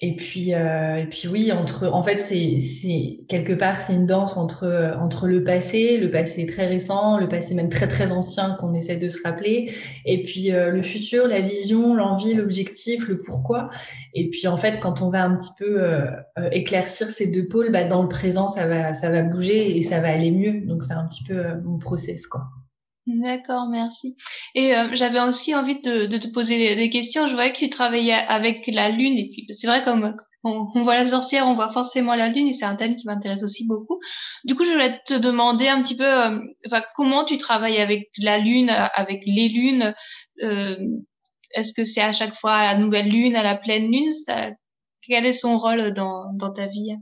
Et 0.00 0.14
puis, 0.14 0.54
euh, 0.54 0.96
et 0.96 1.06
puis 1.06 1.26
oui, 1.28 1.52
entre, 1.52 1.88
en 1.88 2.02
fait, 2.02 2.18
c'est, 2.20 2.60
c'est 2.60 3.20
quelque 3.28 3.52
part, 3.54 3.80
c'est 3.80 3.94
une 3.94 4.06
danse 4.06 4.36
entre 4.36 4.94
entre 5.00 5.26
le 5.26 5.42
passé, 5.42 5.96
le 5.96 6.10
passé 6.10 6.44
très 6.46 6.66
récent, 6.66 7.18
le 7.18 7.28
passé 7.28 7.54
même 7.54 7.70
très 7.70 7.88
très 7.88 8.12
ancien 8.12 8.56
qu'on 8.58 8.74
essaie 8.74 8.96
de 8.96 9.08
se 9.08 9.18
rappeler, 9.24 9.72
et 10.04 10.22
puis 10.22 10.52
euh, 10.52 10.70
le 10.70 10.82
futur, 10.82 11.26
la 11.26 11.40
vision, 11.40 11.94
l'envie, 11.94 12.34
l'objectif, 12.34 13.08
le 13.08 13.20
pourquoi. 13.20 13.70
Et 14.14 14.28
puis 14.28 14.46
en 14.48 14.56
fait, 14.56 14.78
quand 14.80 15.00
on 15.02 15.10
va 15.10 15.24
un 15.24 15.36
petit 15.36 15.52
peu 15.58 15.82
euh, 15.82 16.06
euh, 16.38 16.48
éclaircir 16.52 17.08
ces 17.08 17.26
deux 17.26 17.46
pôles, 17.46 17.72
bah, 17.72 17.84
dans 17.84 18.02
le 18.02 18.08
présent, 18.08 18.48
ça 18.48 18.66
va 18.66 18.92
ça 18.92 19.08
va 19.10 19.22
bouger 19.22 19.76
et 19.76 19.82
ça 19.82 20.00
va 20.00 20.08
aller 20.08 20.30
mieux. 20.30 20.60
Donc 20.66 20.82
c'est 20.82 20.94
un 20.94 21.06
petit 21.06 21.24
peu 21.24 21.42
mon 21.64 21.78
process 21.78 22.26
quoi. 22.26 22.42
D'accord, 23.06 23.68
merci. 23.68 24.16
Et 24.56 24.74
euh, 24.74 24.88
j'avais 24.94 25.20
aussi 25.20 25.54
envie 25.54 25.80
de, 25.80 26.06
de, 26.06 26.18
te 26.18 26.26
poser 26.26 26.74
des 26.74 26.90
questions. 26.90 27.28
Je 27.28 27.34
voyais 27.34 27.52
que 27.52 27.58
tu 27.58 27.68
travaillais 27.68 28.12
avec 28.12 28.66
la 28.66 28.88
lune 28.90 29.16
et 29.16 29.30
puis 29.30 29.46
c'est 29.54 29.68
vrai 29.68 29.84
comme 29.84 30.16
on, 30.46 30.82
voit 30.82 30.94
la 30.94 31.06
sorcière, 31.06 31.46
on 31.46 31.54
voit 31.54 31.72
forcément 31.72 32.14
la 32.14 32.28
lune 32.28 32.48
et 32.48 32.52
c'est 32.52 32.64
un 32.64 32.76
thème 32.76 32.96
qui 32.96 33.06
m'intéresse 33.06 33.42
aussi 33.42 33.66
beaucoup. 33.66 34.00
Du 34.44 34.54
coup, 34.54 34.64
je 34.64 34.70
voulais 34.70 35.00
te 35.06 35.14
demander 35.14 35.68
un 35.68 35.82
petit 35.82 35.96
peu, 35.96 36.04
euh, 36.04 36.38
comment 36.94 37.24
tu 37.24 37.38
travailles 37.38 37.78
avec 37.78 38.08
la 38.18 38.38
lune, 38.38 38.70
avec 38.70 39.22
les 39.26 39.48
lunes? 39.48 39.94
Euh, 40.42 40.76
Est-ce 41.52 41.72
que 41.72 41.84
c'est 41.84 42.00
à 42.02 42.12
chaque 42.12 42.34
fois 42.34 42.54
à 42.54 42.74
la 42.74 42.78
nouvelle 42.78 43.08
lune, 43.08 43.36
à 43.36 43.42
la 43.42 43.56
pleine 43.56 43.90
lune? 43.90 44.12
Quel 45.02 45.26
est 45.26 45.32
son 45.32 45.58
rôle 45.58 45.92
dans, 45.92 46.32
dans 46.34 46.52
ta 46.52 46.66
vie? 46.66 46.96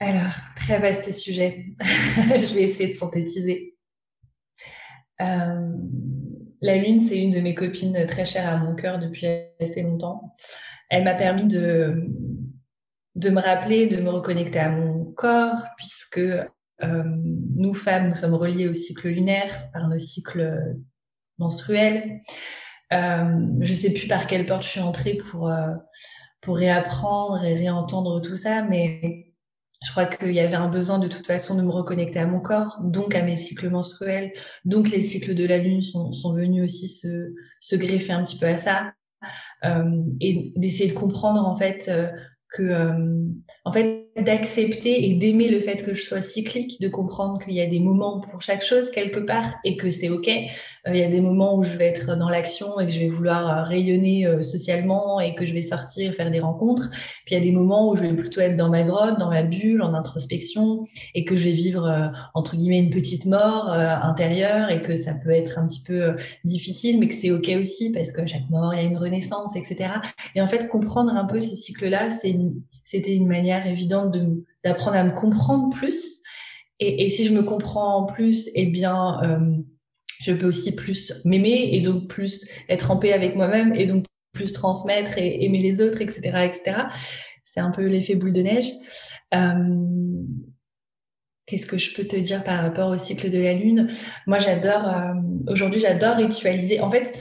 Alors, 0.00 0.32
très 0.56 0.78
vaste 0.78 1.12
sujet. 1.12 1.66
je 1.80 2.54
vais 2.54 2.62
essayer 2.62 2.88
de 2.88 2.96
synthétiser. 2.96 3.71
Euh, 5.20 5.72
la 6.60 6.76
Lune, 6.78 7.00
c'est 7.00 7.20
une 7.20 7.30
de 7.30 7.40
mes 7.40 7.54
copines 7.54 8.06
très 8.06 8.24
chères 8.24 8.48
à 8.48 8.56
mon 8.56 8.74
cœur 8.74 8.98
depuis 8.98 9.26
assez 9.60 9.82
longtemps. 9.82 10.34
Elle 10.90 11.04
m'a 11.04 11.14
permis 11.14 11.44
de, 11.44 12.08
de 13.14 13.30
me 13.30 13.40
rappeler, 13.40 13.86
de 13.86 14.00
me 14.00 14.10
reconnecter 14.10 14.58
à 14.58 14.70
mon 14.70 15.04
corps, 15.12 15.64
puisque 15.76 16.18
euh, 16.18 17.04
nous, 17.56 17.74
femmes, 17.74 18.08
nous 18.08 18.14
sommes 18.14 18.34
reliées 18.34 18.68
au 18.68 18.74
cycle 18.74 19.08
lunaire 19.08 19.70
par 19.72 19.88
nos 19.88 19.98
cycles 19.98 20.76
menstruels. 21.38 22.20
Euh, 22.92 23.40
je 23.60 23.70
ne 23.70 23.76
sais 23.76 23.92
plus 23.92 24.06
par 24.06 24.26
quelle 24.26 24.46
porte 24.46 24.62
je 24.62 24.68
suis 24.68 24.80
entrée 24.80 25.14
pour, 25.14 25.52
pour 26.40 26.56
réapprendre 26.56 27.42
et 27.44 27.54
réentendre 27.54 28.20
tout 28.20 28.36
ça, 28.36 28.62
mais 28.62 29.31
je 29.84 29.90
crois 29.90 30.06
qu'il 30.06 30.32
y 30.32 30.40
avait 30.40 30.54
un 30.54 30.68
besoin 30.68 30.98
de 30.98 31.08
toute 31.08 31.26
façon 31.26 31.54
de 31.54 31.62
me 31.62 31.70
reconnecter 31.70 32.18
à 32.20 32.26
mon 32.26 32.40
corps, 32.40 32.78
donc 32.82 33.14
à 33.14 33.22
mes 33.22 33.36
cycles 33.36 33.68
menstruels. 33.68 34.32
Donc 34.64 34.90
les 34.90 35.02
cycles 35.02 35.34
de 35.34 35.44
la 35.44 35.58
lune 35.58 35.82
sont, 35.82 36.12
sont 36.12 36.32
venus 36.34 36.64
aussi 36.64 36.88
se, 36.88 37.34
se, 37.60 37.76
greffer 37.76 38.12
un 38.12 38.22
petit 38.22 38.38
peu 38.38 38.46
à 38.46 38.56
ça. 38.56 38.92
Euh, 39.64 40.02
et 40.20 40.52
d'essayer 40.56 40.90
de 40.90 40.98
comprendre 40.98 41.46
en 41.46 41.56
fait 41.56 41.86
euh, 41.88 42.08
que 42.50 42.62
euh, 42.62 43.24
en 43.64 43.72
fait 43.72 44.11
d'accepter 44.20 45.08
et 45.08 45.14
d'aimer 45.14 45.48
le 45.48 45.60
fait 45.60 45.82
que 45.82 45.94
je 45.94 46.02
sois 46.02 46.20
cyclique, 46.20 46.78
de 46.80 46.88
comprendre 46.88 47.42
qu'il 47.42 47.54
y 47.54 47.62
a 47.62 47.66
des 47.66 47.80
moments 47.80 48.20
pour 48.20 48.42
chaque 48.42 48.62
chose 48.62 48.90
quelque 48.90 49.20
part 49.20 49.54
et 49.64 49.78
que 49.78 49.90
c'est 49.90 50.10
ok. 50.10 50.28
Euh, 50.28 50.90
il 50.92 50.98
y 50.98 51.02
a 51.02 51.08
des 51.08 51.22
moments 51.22 51.56
où 51.56 51.64
je 51.64 51.76
vais 51.78 51.86
être 51.86 52.14
dans 52.16 52.28
l'action 52.28 52.78
et 52.78 52.86
que 52.86 52.92
je 52.92 53.00
vais 53.00 53.08
vouloir 53.08 53.48
euh, 53.48 53.62
rayonner 53.62 54.26
socialement 54.42 55.18
et 55.18 55.34
que 55.34 55.46
je 55.46 55.54
vais 55.54 55.62
sortir 55.62 56.12
faire 56.12 56.30
des 56.30 56.40
rencontres. 56.40 56.90
Puis 57.24 57.34
il 57.34 57.38
y 57.38 57.40
a 57.40 57.40
des 57.40 57.52
moments 57.52 57.88
où 57.88 57.96
je 57.96 58.02
vais 58.02 58.12
plutôt 58.12 58.40
être 58.40 58.56
dans 58.56 58.68
ma 58.68 58.82
grotte, 58.82 59.18
dans 59.18 59.30
ma 59.30 59.42
bulle, 59.42 59.80
en 59.80 59.94
introspection 59.94 60.84
et 61.14 61.24
que 61.24 61.36
je 61.36 61.44
vais 61.44 61.52
vivre 61.52 62.12
entre 62.34 62.56
guillemets 62.56 62.80
une 62.80 62.90
petite 62.90 63.24
mort 63.24 63.70
intérieure 63.72 64.70
et 64.70 64.82
que 64.82 64.94
ça 64.94 65.14
peut 65.14 65.30
être 65.30 65.58
un 65.58 65.66
petit 65.66 65.82
peu 65.82 66.16
difficile, 66.44 66.98
mais 66.98 67.08
que 67.08 67.14
c'est 67.14 67.30
ok 67.30 67.50
aussi 67.60 67.90
parce 67.90 68.12
que 68.12 68.26
chaque 68.26 68.48
mort 68.50 68.74
il 68.74 68.82
y 68.82 68.84
a 68.84 68.88
une 68.88 68.98
renaissance, 68.98 69.56
etc. 69.56 69.90
Et 70.34 70.42
en 70.42 70.46
fait 70.46 70.68
comprendre 70.68 71.12
un 71.12 71.24
peu 71.24 71.40
ces 71.40 71.56
cycles-là, 71.56 72.10
c'est 72.10 72.30
une 72.30 72.60
c'était 72.92 73.14
une 73.14 73.26
manière 73.26 73.66
évidente 73.66 74.14
d'apprendre 74.62 74.98
à 74.98 75.04
me 75.04 75.12
comprendre 75.12 75.74
plus. 75.74 76.20
Et, 76.78 77.08
si 77.08 77.24
je 77.24 77.32
me 77.32 77.42
comprends 77.42 78.04
plus, 78.04 78.50
eh 78.54 78.66
bien, 78.66 79.22
euh, 79.22 79.56
je 80.20 80.32
peux 80.32 80.46
aussi 80.46 80.74
plus 80.74 81.12
m'aimer 81.24 81.70
et 81.72 81.80
donc 81.80 82.08
plus 82.08 82.46
être 82.68 82.90
en 82.90 82.98
paix 82.98 83.14
avec 83.14 83.34
moi-même 83.34 83.74
et 83.74 83.86
donc 83.86 84.04
plus 84.32 84.52
transmettre 84.52 85.16
et 85.16 85.42
aimer 85.42 85.62
les 85.62 85.80
autres, 85.80 86.02
etc., 86.02 86.20
etc. 86.44 86.82
C'est 87.44 87.60
un 87.60 87.70
peu 87.70 87.86
l'effet 87.86 88.14
boule 88.14 88.32
de 88.34 88.42
neige. 88.42 88.72
Euh, 89.32 90.22
qu'est-ce 91.46 91.66
que 91.66 91.78
je 91.78 91.94
peux 91.94 92.04
te 92.04 92.16
dire 92.16 92.44
par 92.44 92.60
rapport 92.60 92.90
au 92.90 92.98
cycle 92.98 93.30
de 93.30 93.38
la 93.38 93.54
lune? 93.54 93.88
Moi, 94.26 94.38
j'adore. 94.38 94.86
Euh, 94.86 95.14
aujourd'hui, 95.46 95.80
j'adore 95.80 96.16
ritualiser. 96.16 96.80
En 96.80 96.90
fait, 96.90 97.18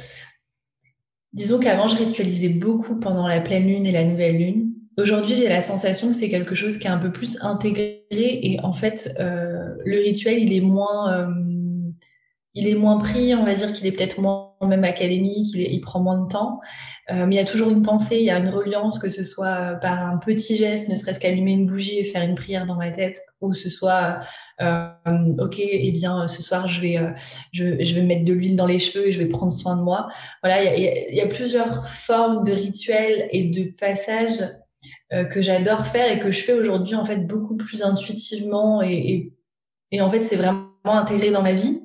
disons 1.31 1.60
qu'avant, 1.60 1.88
je 1.88 1.95
ritualisais 1.95 2.49
beaucoup 2.49 2.99
pendant 2.99 3.25
la 3.25 3.39
pleine 3.39 3.67
lune 3.67 3.86
et 3.86 3.93
la 3.93 4.03
nouvelle 4.03 4.38
lune. 4.38 4.81
Aujourd'hui, 4.97 5.36
j'ai 5.36 5.47
la 5.47 5.62
sensation 5.62 6.10
que 6.10 6.13
c'est 6.13 6.30
quelque 6.30 6.56
chose 6.56 6.77
qui 6.77 6.88
est 6.88 6.91
un 6.91 6.97
peu 6.97 7.12
plus 7.12 7.38
intégré 7.41 8.04
et 8.12 8.60
en 8.62 8.73
fait, 8.73 9.13
euh, 9.19 9.75
le 9.86 9.99
rituel, 9.99 10.39
il 10.39 10.54
est 10.54 10.62
moins, 10.62 11.13
euh, 11.13 11.34
il 12.54 12.67
est 12.67 12.75
moins 12.75 12.97
pris. 12.99 13.34
On 13.36 13.45
va 13.45 13.56
dire 13.56 13.71
qu'il 13.71 13.88
est 13.88 13.93
peut-être 13.93 14.19
moins 14.19 14.51
même 14.67 14.84
académique, 14.84 15.47
il, 15.54 15.62
il, 15.62 15.82
prend 15.82 15.99
moins 15.99 16.19
de 16.19 16.30
temps. 16.30 16.60
Euh, 17.10 17.25
mais 17.25 17.36
il 17.36 17.38
y 17.38 17.41
a 17.41 17.45
toujours 17.45 17.69
une 17.69 17.82
pensée, 17.82 18.17
il 18.17 18.23
y 18.23 18.30
a 18.30 18.38
une 18.38 18.49
reliance, 18.49 18.99
que 18.99 19.10
ce 19.10 19.23
soit 19.23 19.75
par 19.82 20.08
un 20.08 20.17
petit 20.17 20.56
geste, 20.56 20.88
ne 20.88 20.95
serait-ce 20.95 21.19
qu'allumer 21.19 21.54
une 21.54 21.65
bougie 21.65 21.99
et 21.99 22.04
faire 22.04 22.23
une 22.23 22.36
prière 22.36 22.65
dans 22.65 22.75
ma 22.75 22.91
tête, 22.91 23.21
ou 23.41 23.54
ce 23.54 23.69
soit, 23.69 24.19
euh, 24.62 24.88
ok, 25.39 25.60
eh 25.60 25.91
bien, 25.91 26.27
ce 26.27 26.41
soir, 26.41 26.67
je 26.67 26.82
vais, 26.82 26.97
euh, 26.97 27.12
je, 27.51 27.84
je, 27.84 27.95
vais 27.95 28.04
mettre 28.04 28.25
de 28.25 28.34
l'huile 28.34 28.56
dans 28.56 28.67
les 28.67 28.80
cheveux 28.80 29.08
et 29.08 29.12
je 29.12 29.19
vais 29.19 29.27
prendre 29.27 29.51
soin 29.51 29.75
de 29.75 29.82
moi. 29.82 30.08
Voilà, 30.43 30.63
il 30.75 30.84
y 30.84 30.88
a, 30.88 31.10
il 31.10 31.15
y 31.15 31.21
a 31.21 31.27
plusieurs 31.27 31.88
formes 31.88 32.43
de 32.43 32.51
rituels 32.51 33.27
et 33.32 33.45
de 33.45 33.71
passages 33.71 34.41
euh, 34.41 34.61
que 35.12 35.41
j'adore 35.41 35.88
faire 35.88 36.12
et 36.12 36.19
que 36.19 36.32
je 36.32 36.41
fais 36.43 36.54
aujourd'hui 36.54 36.95
en 36.95 37.04
fait 37.04 37.28
beaucoup 37.28 37.58
plus 37.58 37.84
intuitivement 37.84 38.82
et, 38.82 38.93
et, 38.93 39.34
et 39.91 40.02
en 40.02 40.08
fait 40.08 40.21
c'est 40.21 40.38
vraiment 40.38 40.69
intégré 40.86 41.32
dans 41.32 41.41
ma 41.41 41.54
vie. 41.54 41.82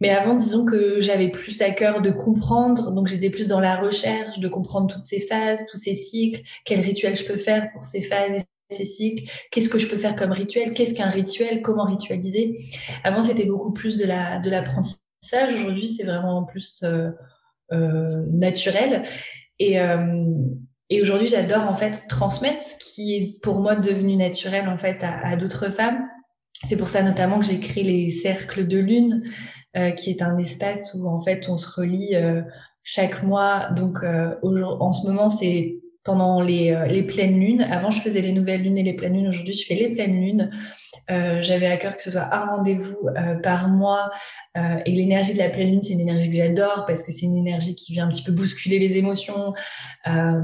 Mais 0.00 0.10
avant, 0.10 0.34
disons 0.36 0.64
que 0.64 1.00
j'avais 1.00 1.28
plus 1.28 1.62
à 1.62 1.70
cœur 1.70 2.02
de 2.02 2.10
comprendre, 2.10 2.92
donc 2.92 3.06
j'étais 3.06 3.30
plus 3.30 3.48
dans 3.48 3.60
la 3.60 3.76
recherche, 3.76 4.38
de 4.38 4.48
comprendre 4.48 4.92
toutes 4.92 5.06
ces 5.06 5.20
phases, 5.20 5.64
tous 5.70 5.78
ces 5.78 5.94
cycles, 5.94 6.42
quel 6.64 6.80
rituel 6.80 7.16
je 7.16 7.24
peux 7.24 7.38
faire 7.38 7.70
pour 7.72 7.84
ces 7.84 8.02
phases 8.02 8.42
et 8.70 8.74
ces 8.74 8.84
cycles, 8.84 9.24
qu'est-ce 9.50 9.68
que 9.68 9.78
je 9.78 9.86
peux 9.88 9.96
faire 9.96 10.16
comme 10.16 10.32
rituel, 10.32 10.74
qu'est-ce 10.74 10.94
qu'un 10.94 11.08
rituel, 11.10 11.62
comment 11.62 11.84
ritualiser? 11.84 12.58
Avant, 13.04 13.22
c'était 13.22 13.46
beaucoup 13.46 13.72
plus 13.72 13.96
de 13.96 14.04
la 14.04 14.40
de 14.40 14.50
l'apprentissage. 14.50 15.54
Aujourd'hui, 15.54 15.88
c'est 15.88 16.04
vraiment 16.04 16.44
plus 16.44 16.82
euh, 16.82 17.10
euh, 17.72 18.26
naturel. 18.30 19.04
Et, 19.58 19.80
euh, 19.80 20.24
et 20.90 21.00
aujourd'hui, 21.00 21.26
j'adore 21.26 21.62
en 21.62 21.76
fait 21.76 22.04
transmettre 22.08 22.66
ce 22.66 22.74
qui 22.76 23.16
est 23.16 23.40
pour 23.40 23.60
moi 23.60 23.74
devenu 23.74 24.16
naturel 24.16 24.68
en 24.68 24.76
fait 24.76 25.02
à, 25.02 25.36
d'autres 25.36 25.70
femmes. 25.70 26.06
C'est 26.64 26.76
pour 26.76 26.90
ça 26.90 27.02
notamment 27.02 27.40
que 27.40 27.46
j'ai 27.46 27.58
créé 27.58 27.82
les 27.82 28.10
cercles 28.10 28.66
de 28.66 28.78
lune, 28.78 29.22
euh, 29.76 29.90
qui 29.90 30.10
est 30.10 30.22
un 30.22 30.38
espace 30.38 30.94
où 30.94 31.08
en 31.08 31.20
fait 31.22 31.48
on 31.48 31.56
se 31.56 31.68
relie 31.68 32.14
euh, 32.14 32.42
chaque 32.82 33.22
mois. 33.22 33.70
Donc 33.70 34.02
euh, 34.02 34.34
en 34.42 34.92
ce 34.92 35.06
moment, 35.06 35.30
c'est 35.30 35.78
pendant 36.04 36.42
les, 36.42 36.70
euh, 36.70 36.86
les 36.86 37.02
pleines 37.02 37.40
lunes. 37.40 37.62
Avant, 37.62 37.90
je 37.90 38.00
faisais 38.00 38.20
les 38.20 38.32
nouvelles 38.32 38.62
lunes 38.62 38.76
et 38.76 38.82
les 38.82 38.92
pleines 38.92 39.14
lunes. 39.14 39.28
Aujourd'hui, 39.28 39.54
je 39.54 39.64
fais 39.66 39.74
les 39.74 39.88
pleines 39.88 40.20
lunes. 40.20 40.50
Euh, 41.10 41.42
J'avais 41.42 41.66
à 41.66 41.76
cœur 41.78 41.96
que 41.96 42.02
ce 42.02 42.10
soit 42.10 42.28
un 42.32 42.44
rendez-vous 42.46 43.08
euh, 43.08 43.36
par 43.36 43.68
mois. 43.68 44.10
Euh, 44.56 44.76
et 44.84 44.92
l'énergie 44.92 45.32
de 45.32 45.38
la 45.38 45.48
pleine 45.48 45.70
lune, 45.70 45.82
c'est 45.82 45.94
une 45.94 46.00
énergie 46.00 46.28
que 46.28 46.36
j'adore 46.36 46.84
parce 46.86 47.02
que 47.02 47.10
c'est 47.10 47.24
une 47.24 47.36
énergie 47.36 47.74
qui 47.74 47.92
vient 47.92 48.06
un 48.06 48.10
petit 48.10 48.22
peu 48.22 48.32
bousculer 48.32 48.78
les 48.78 48.98
émotions. 48.98 49.54
Euh, 50.06 50.40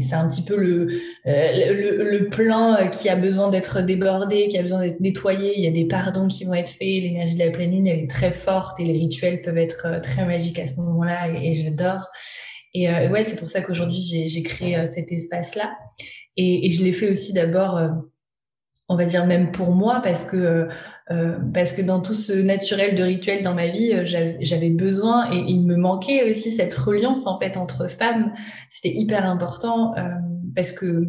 c'est 0.00 0.14
un 0.14 0.26
petit 0.28 0.42
peu 0.42 0.56
le, 0.56 0.86
le, 1.26 2.10
le, 2.10 2.28
plein 2.30 2.88
qui 2.88 3.10
a 3.10 3.16
besoin 3.16 3.50
d'être 3.50 3.82
débordé, 3.82 4.48
qui 4.48 4.56
a 4.56 4.62
besoin 4.62 4.80
d'être 4.80 5.00
nettoyé. 5.00 5.52
Il 5.56 5.62
y 5.62 5.68
a 5.68 5.70
des 5.70 5.84
pardons 5.84 6.26
qui 6.26 6.44
vont 6.46 6.54
être 6.54 6.70
faits. 6.70 6.80
L'énergie 6.80 7.34
de 7.34 7.44
la 7.44 7.50
pleine 7.50 7.72
lune, 7.72 7.86
elle 7.86 8.00
est 8.00 8.10
très 8.10 8.32
forte 8.32 8.80
et 8.80 8.84
les 8.84 8.94
rituels 8.94 9.42
peuvent 9.42 9.58
être 9.58 10.00
très 10.02 10.24
magiques 10.24 10.58
à 10.58 10.66
ce 10.66 10.76
moment-là 10.76 11.28
et, 11.28 11.52
et 11.52 11.54
j'adore. 11.54 12.10
Et 12.74 12.88
euh, 12.88 13.08
ouais, 13.08 13.24
c'est 13.24 13.36
pour 13.36 13.50
ça 13.50 13.60
qu'aujourd'hui, 13.60 14.00
j'ai 14.26 14.42
créé 14.42 14.76
euh, 14.76 14.86
cet 14.86 15.12
espace-là. 15.12 15.76
Et, 16.36 16.66
et, 16.66 16.70
je 16.70 16.82
l'ai 16.82 16.92
fait 16.92 17.10
aussi 17.10 17.32
d'abord, 17.32 17.76
euh, 17.76 17.88
on 18.88 18.96
va 18.96 19.04
dire 19.04 19.26
même 19.26 19.52
pour 19.52 19.72
moi, 19.72 20.00
parce 20.02 20.24
que, 20.24 20.68
euh, 21.10 21.38
parce 21.52 21.72
que 21.72 21.82
dans 21.82 22.00
tout 22.00 22.14
ce 22.14 22.32
naturel 22.32 22.94
de 22.94 23.02
rituel 23.02 23.42
dans 23.42 23.54
ma 23.54 23.68
vie, 23.68 23.92
j'avais 24.06 24.70
besoin 24.70 25.30
et 25.30 25.36
il 25.36 25.66
me 25.66 25.76
manquait 25.76 26.30
aussi 26.30 26.50
cette 26.50 26.74
reliance 26.74 27.26
en 27.26 27.38
fait 27.38 27.56
entre 27.56 27.88
femmes. 27.88 28.32
C'était 28.70 28.94
hyper 28.94 29.26
important 29.26 29.94
parce 30.54 30.72
que 30.72 31.08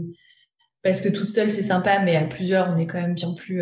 parce 0.83 0.99
que 0.99 1.07
toute 1.07 1.29
seule 1.29 1.51
c'est 1.51 1.63
sympa, 1.63 1.99
mais 1.99 2.17
à 2.17 2.25
plusieurs 2.25 2.73
on 2.75 2.77
est 2.77 2.87
quand 2.87 2.99
même 2.99 3.13
bien 3.13 3.33
plus 3.33 3.61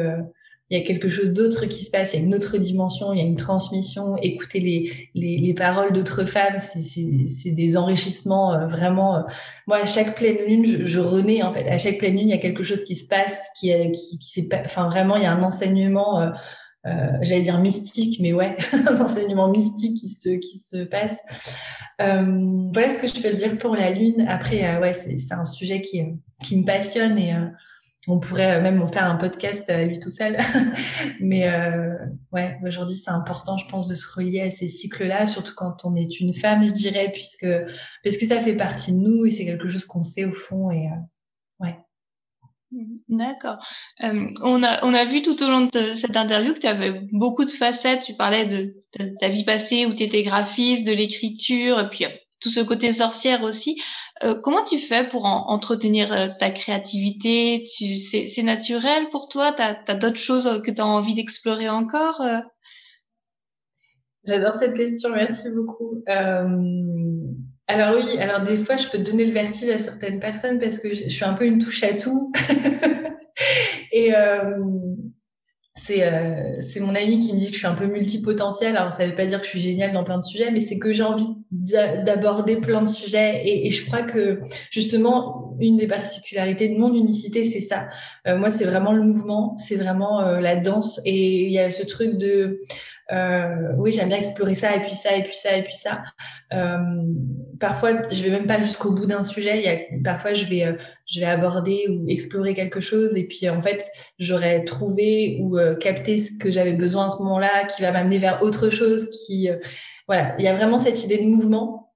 il 0.72 0.80
y 0.80 0.82
a 0.82 0.86
quelque 0.86 1.10
chose 1.10 1.34
d'autre 1.34 1.66
qui 1.66 1.84
se 1.84 1.92
passe, 1.92 2.14
il 2.14 2.20
y 2.20 2.24
a 2.24 2.26
une 2.26 2.34
autre 2.34 2.58
dimension, 2.58 3.12
il 3.12 3.20
y 3.20 3.22
a 3.22 3.26
une 3.26 3.36
transmission. 3.36 4.16
Écouter 4.22 4.62
les, 4.62 5.10
les, 5.14 5.38
les 5.38 5.54
paroles 5.54 5.92
d'autres 5.92 6.24
femmes, 6.24 6.60
c'est 6.60 7.52
des 7.52 7.76
enrichissements 7.76 8.54
euh, 8.54 8.68
vraiment. 8.68 9.18
Euh, 9.18 9.22
moi, 9.68 9.80
à 9.80 9.86
chaque 9.86 10.16
pleine 10.16 10.38
lune, 10.48 10.66
je, 10.66 10.86
je, 10.86 11.00
renais 11.00 11.44
en 11.44 11.52
fait. 11.52 11.68
À 11.68 11.78
chaque 11.78 11.98
pleine 11.98 12.16
lune, 12.16 12.30
il 12.30 12.32
y 12.32 12.34
a 12.34 12.38
quelque 12.38 12.64
chose 12.64 12.86
qui 12.86 12.96
se 12.96 13.06
passe, 13.06 13.50
qui, 13.60 13.74
qui, 13.92 14.18
qui 14.18 14.50
enfin 14.64 14.88
vraiment, 14.88 15.18
il 15.18 15.24
y 15.24 15.26
a 15.26 15.34
un 15.34 15.44
enseignement. 15.44 16.22
Euh, 16.22 16.30
j'allais 17.22 17.42
dire 17.42 17.60
mystique, 17.60 18.22
mais 18.22 18.32
ouais, 18.32 18.56
un 18.72 19.02
enseignement 19.02 19.50
mystique 19.50 19.98
qui 19.98 20.08
se, 20.08 20.30
qui 20.30 20.58
se 20.58 20.86
passe. 20.86 21.18
voilà 22.00 22.90
ce 22.90 22.98
que 22.98 23.08
je 23.08 23.22
peux 23.22 23.36
dire 23.36 23.58
pour 23.58 23.76
la 23.76 23.90
Lune. 23.92 24.26
Après, 24.26 24.78
ouais, 24.80 24.94
c'est 24.94 25.34
un 25.34 25.44
sujet 25.44 25.82
qui, 25.82 26.02
qui 26.42 26.56
me 26.56 26.66
passionne 26.66 27.20
et 27.20 27.34
on 28.08 28.20
pourrait 28.20 28.58
euh, 28.58 28.62
même 28.62 28.86
faire 28.88 29.06
un 29.06 29.16
podcast 29.16 29.70
à 29.70 29.84
lui 29.84 30.00
tout 30.00 30.10
seul. 30.10 30.38
Mais 31.20 31.48
euh, 31.48 31.94
ouais, 32.32 32.58
aujourd'hui, 32.68 32.96
c'est 32.96 33.12
important, 33.12 33.58
je 33.58 33.68
pense, 33.68 33.88
de 33.88 33.96
se 33.96 34.08
relier 34.12 34.42
à 34.42 34.50
ces 34.50 34.68
cycles-là, 34.68 35.28
surtout 35.28 35.54
quand 35.56 35.86
on 35.86 35.96
est 35.96 36.20
une 36.20 36.34
femme, 36.34 36.66
je 36.66 36.72
dirais, 36.72 37.12
puisque 37.14 37.48
parce 38.04 38.18
que 38.18 38.26
ça 38.26 38.42
fait 38.42 38.56
partie 38.56 38.92
de 38.92 38.98
nous 38.98 39.26
et 39.26 39.32
c'est 39.32 39.46
quelque 39.46 39.70
chose 39.70 39.86
qu'on 39.86 40.04
sait 40.04 40.26
au 40.26 40.34
fond. 40.34 40.72
Et 40.72 40.88
euh, 40.88 41.66
ouais. 41.66 41.76
D'accord. 43.10 43.58
on, 44.00 44.64
a, 44.64 44.86
on 44.86 44.94
a 44.94 45.06
vu 45.06 45.22
tout 45.22 45.44
au 45.44 45.50
long 45.50 45.68
de 45.72 45.94
cette 45.94 46.16
interview 46.16 46.54
que 46.54 46.60
tu 46.60 46.68
avais 46.68 47.02
beaucoup 47.12 47.46
de 47.46 47.52
facettes. 47.52 48.04
Tu 48.04 48.16
parlais 48.16 48.46
de, 48.48 48.76
de 48.98 49.16
ta 49.20 49.30
vie 49.30 49.44
passée 49.44 49.86
où 49.86 49.94
tu 49.94 50.04
étais 50.04 50.24
graphiste, 50.24 50.88
de 50.88 50.94
l'écriture, 50.94 51.80
et 51.80 51.90
puis 51.90 52.06
tout 52.40 52.50
ce 52.50 52.62
côté 52.62 52.92
sorcière 52.94 53.44
aussi. 53.44 53.80
Euh, 54.24 54.36
comment 54.42 54.64
tu 54.64 54.78
fais 54.78 55.08
pour 55.10 55.26
entretenir 55.26 56.14
euh, 56.14 56.28
ta 56.40 56.52
créativité? 56.52 57.64
C'est 57.66 58.44
naturel 58.44 59.10
pour 59.12 59.30
toi? 59.30 59.54
Tu 59.54 59.62
as, 59.62 59.96
d'autres 59.96 60.18
choses 60.18 60.62
que 60.64 60.72
tu 60.72 60.82
as 60.82 60.86
envie 60.86 61.14
d'explorer 61.14 61.70
encore 61.70 62.22
euh? 62.22 62.40
J'adore 64.24 64.54
cette 64.54 64.76
question, 64.76 65.10
merci 65.10 65.50
beaucoup. 65.50 66.04
alors 66.06 67.96
oui, 67.96 68.20
alors 68.20 68.42
des 68.42 68.58
fois, 68.58 68.78
je 68.78 68.88
peux 68.88 69.00
donner 69.00 69.26
le 69.26 69.34
vertige 69.34 69.70
à 69.70 69.80
certaines 69.80 70.20
personnes 70.20 70.60
parce 70.60 70.78
que 70.78 70.94
je, 70.94 71.10
suis 71.10 71.26
un 71.26 71.34
peu 71.34 71.46
une 71.46 71.58
touche 71.58 71.84
à 71.84 71.94
tout. 71.94 72.32
Et 73.92 74.14
c'est 75.84 76.62
c'est 76.62 76.80
mon 76.80 76.96
ami 76.96 77.18
qui 77.18 77.34
me 77.34 77.40
dit 77.40 77.48
que 77.48 77.54
je 77.54 77.58
suis 77.58 77.68
un 77.68 77.76
peu 77.76 77.86
multipotentielle. 77.86 78.78
Alors 78.78 78.94
ça 78.94 79.06
veut 79.06 79.16
pas 79.16 79.26
dire 79.26 79.40
que 79.40 79.46
je 79.46 79.52
suis 79.52 79.62
géniale 79.62 79.94
dans 79.94 80.04
plein 80.04 80.18
de 80.18 80.24
sujets, 80.24 80.52
mais 80.52 80.60
c'est 80.60 80.78
que 80.78 80.94
j'ai 80.94 81.04
envie 81.04 81.28
d'aborder 81.52 82.58
plein 82.58 82.82
de 82.82 82.88
sujets. 82.88 83.42
Et, 83.46 83.68
et, 83.68 83.72
je 83.72 83.86
crois 83.86 84.04
que 84.04 84.42
justement 84.70 85.56
une 85.60 85.78
des 85.78 85.88
particularités 85.88 86.70
de 86.70 86.78
mon 86.78 86.94
unicité 86.94 87.44
c'est 87.44 87.60
ça. 87.60 87.88
Euh, 88.28 88.38
moi 88.38 88.50
c'est 88.50 88.66
vraiment 88.66 88.94
le 88.94 89.04
mouvement 89.04 89.58
c'est 89.58 89.76
vraiment 89.76 90.22
euh, 90.22 90.40
la 90.40 90.56
danse. 90.56 91.02
Et 91.06 91.46
il 91.46 91.52
y 91.52 91.60
a 91.60 91.72
ce 91.72 91.84
truc 91.84 92.18
de 92.18 92.62
euh, 93.12 93.74
oui 93.78 93.92
j'aime 93.92 94.10
bien 94.10 94.18
explorer 94.18 94.56
ça 94.56 94.76
et 94.76 94.82
puis 94.82 94.94
ça 94.94 95.16
et 95.16 95.24
puis 95.24 95.36
ça 95.36 95.56
et 95.56 95.64
puis 95.64 95.74
ça 95.74 96.04
euh, 96.54 96.78
parfois 97.60 98.10
je 98.12 98.24
vais 98.24 98.30
même 98.30 98.48
pas 98.48 98.60
jusqu'au 98.60 98.92
bout 98.92 99.06
d'un 99.06 99.24
sujet 99.24 99.58
il 99.58 99.64
y 99.64 99.70
a 99.70 99.78
parfois 100.04 100.34
je 100.34 100.46
vais 100.46 100.78
je 101.06 101.20
vais 101.20 101.26
aborder 101.26 101.88
ou 101.90 102.08
explorer 102.10 102.54
quelque 102.54 102.80
chose 102.80 103.16
et 103.16 103.26
puis 103.26 103.50
en 103.50 103.62
fait 103.62 103.86
j'aurais 104.20 104.64
trouvé 104.64 105.40
ou 105.42 105.58
capté 105.80 106.18
ce 106.18 106.32
que 106.40 106.52
j'avais 106.52 106.74
besoin 106.74 107.08
à 107.08 107.10
ce 107.10 107.18
moment-là 107.18 107.66
qui 107.66 107.82
va 107.82 107.92
m'amener 107.92 108.18
vers 108.18 108.42
autre 108.44 108.70
chose 108.70 109.10
qui 109.10 109.50
voilà, 110.12 110.36
il 110.38 110.44
y 110.44 110.48
a 110.50 110.54
vraiment 110.54 110.78
cette 110.78 111.06
idée 111.06 111.20
de 111.20 111.24
mouvement. 111.24 111.91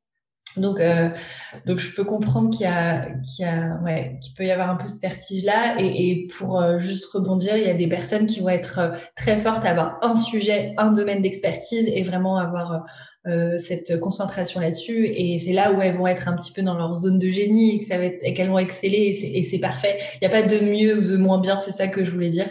Donc, 0.58 0.80
euh, 0.80 1.10
donc 1.66 1.80
je 1.80 1.94
peux 1.94 2.04
comprendre 2.04 2.50
qu'il 2.50 2.62
y 2.62 2.70
a, 2.70 3.06
qu'il 3.24 3.46
y 3.46 3.48
a, 3.48 3.80
ouais, 3.84 4.18
qu'il 4.22 4.34
peut 4.34 4.46
y 4.46 4.52
avoir 4.52 4.70
un 4.70 4.76
peu 4.76 4.88
ce 4.88 5.00
vertige-là. 5.00 5.76
Et, 5.80 6.10
et 6.10 6.28
pour 6.28 6.62
euh, 6.62 6.80
juste 6.80 7.06
rebondir, 7.06 7.58
il 7.58 7.64
y 7.64 7.70
a 7.70 7.74
des 7.74 7.88
personnes 7.88 8.26
qui 8.26 8.40
vont 8.40 8.50
être 8.50 8.80
euh, 8.80 8.90
très 9.16 9.38
fortes 9.38 9.66
à 9.66 9.72
avoir 9.72 10.00
un 10.02 10.16
sujet, 10.16 10.74
un 10.78 10.92
domaine 10.92 11.22
d'expertise 11.22 11.88
et 11.88 12.04
vraiment 12.04 12.38
avoir 12.38 12.86
euh, 13.28 13.58
cette 13.58 14.00
concentration 14.00 14.60
là-dessus. 14.60 15.08
Et 15.08 15.40
c'est 15.40 15.54
là 15.54 15.72
où 15.72 15.82
elles 15.82 15.98
vont 15.98 16.06
être 16.08 16.28
un 16.28 16.36
petit 16.36 16.52
peu 16.52 16.62
dans 16.62 16.76
leur 16.76 17.00
zone 17.00 17.18
de 17.18 17.30
génie 17.30 17.76
et 17.76 17.80
que 17.80 17.86
ça 17.86 17.98
va 17.98 18.06
être, 18.06 18.20
et 18.22 18.34
qu'elles 18.34 18.50
vont 18.50 18.60
exceller. 18.60 19.18
Et 19.34 19.44
c'est 19.44 19.60
parfait. 19.60 19.98
Il 20.16 20.28
n'y 20.28 20.28
a 20.28 20.30
pas 20.30 20.44
de 20.44 20.60
mieux 20.60 21.00
ou 21.00 21.02
de 21.02 21.18
moins 21.18 21.40
bien. 21.40 21.58
C'est 21.58 21.72
ça 21.72 21.88
que 21.88 22.06
je 22.06 22.12
voulais 22.12 22.30
dire. 22.30 22.50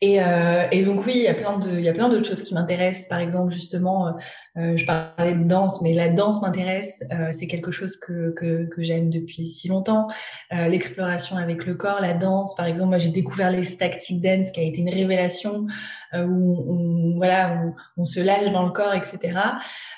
Et, 0.00 0.22
euh, 0.22 0.62
et, 0.70 0.84
donc 0.84 1.04
oui, 1.06 1.14
il 1.16 1.22
y 1.22 1.26
a 1.26 1.34
plein 1.34 1.58
de, 1.58 1.70
il 1.70 1.84
y 1.84 1.88
a 1.88 1.92
plein 1.92 2.08
d'autres 2.08 2.26
choses 2.26 2.42
qui 2.42 2.54
m'intéressent. 2.54 3.08
Par 3.08 3.18
exemple, 3.18 3.52
justement, 3.52 4.06
euh, 4.06 4.12
euh, 4.56 4.76
je 4.76 4.86
parlais 4.86 5.34
de 5.34 5.42
danse, 5.42 5.82
mais 5.82 5.92
la 5.92 6.08
danse 6.08 6.40
m'intéresse. 6.40 7.02
Euh, 7.12 7.30
c'est 7.32 7.48
quelque 7.48 7.72
chose 7.72 7.96
que, 7.96 8.30
que, 8.30 8.66
que 8.66 8.82
j'aime 8.84 9.10
depuis 9.10 9.46
si 9.46 9.66
longtemps. 9.66 10.06
Euh, 10.52 10.68
l'exploration 10.68 11.36
avec 11.36 11.66
le 11.66 11.74
corps, 11.74 12.00
la 12.00 12.14
danse. 12.14 12.54
Par 12.54 12.66
exemple, 12.66 12.90
moi 12.90 12.98
j'ai 12.98 13.10
découvert 13.10 13.50
les 13.50 13.64
static 13.64 14.20
dance, 14.20 14.52
qui 14.52 14.60
a 14.60 14.62
été 14.62 14.80
une 14.80 14.90
révélation 14.90 15.66
où 16.14 16.64
on, 16.68 17.16
voilà, 17.16 17.60
on, 17.96 18.02
on, 18.02 18.04
se 18.04 18.20
lâche 18.20 18.50
dans 18.52 18.64
le 18.64 18.72
corps, 18.72 18.94
etc. 18.94 19.18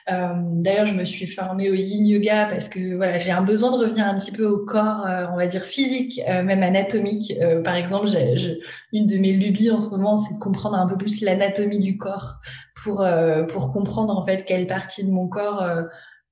D'ailleurs, 0.09 0.87
je 0.87 0.95
me 0.95 1.05
suis 1.05 1.27
formée 1.27 1.71
au 1.71 1.75
Yin 1.75 2.07
Yoga 2.07 2.47
parce 2.47 2.69
que 2.69 2.97
voilà, 2.97 3.19
j'ai 3.19 3.31
un 3.31 3.43
besoin 3.43 3.71
de 3.71 3.77
revenir 3.77 4.07
un 4.07 4.17
petit 4.17 4.33
peu 4.33 4.47
au 4.47 4.65
corps, 4.65 5.07
on 5.33 5.37
va 5.37 5.47
dire 5.47 5.63
physique, 5.63 6.21
même 6.27 6.63
anatomique. 6.63 7.33
par 7.65 7.77
exemple, 7.77 8.09
j'ai, 8.09 8.59
une 8.93 9.07
de 9.07 9.17
mes 9.19 9.33
lubies 9.33 9.71
en 9.71 9.81
ce 9.81 9.89
moment, 9.89 10.17
c'est 10.17 10.35
de 10.35 10.39
comprendre 10.39 10.77
un 10.77 10.87
peu 10.87 10.97
plus 10.97 11.21
l'anatomie 11.21 11.79
du 11.79 11.97
corps 11.97 12.41
pour 12.83 13.03
euh, 13.03 13.45
pour 13.45 13.71
comprendre 13.71 14.17
en 14.17 14.25
fait 14.25 14.45
quelle 14.45 14.67
partie 14.67 15.05
de 15.05 15.11
mon 15.11 15.29
corps 15.29 15.63
euh, 15.63 15.83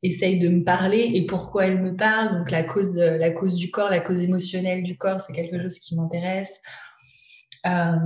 essaye 0.03 0.38
de 0.38 0.49
me 0.49 0.64
parler 0.64 1.11
et 1.14 1.27
pourquoi 1.27 1.67
elle 1.67 1.81
me 1.81 1.95
parle. 1.95 2.38
Donc 2.38 2.51
la 2.51 2.62
cause 2.62 2.93
de 2.93 3.01
la 3.01 3.31
cause 3.31 3.57
du 3.57 3.71
corps, 3.71 3.91
la 3.91 4.01
cause 4.01 4.21
émotionnelle 4.21 4.83
du 4.83 4.97
corps, 4.97 5.21
c'est 5.21 5.33
quelque 5.33 5.61
chose 5.61 5.79
qui 5.79 5.97
m'intéresse. 5.97 6.61
Euh, 7.67 7.97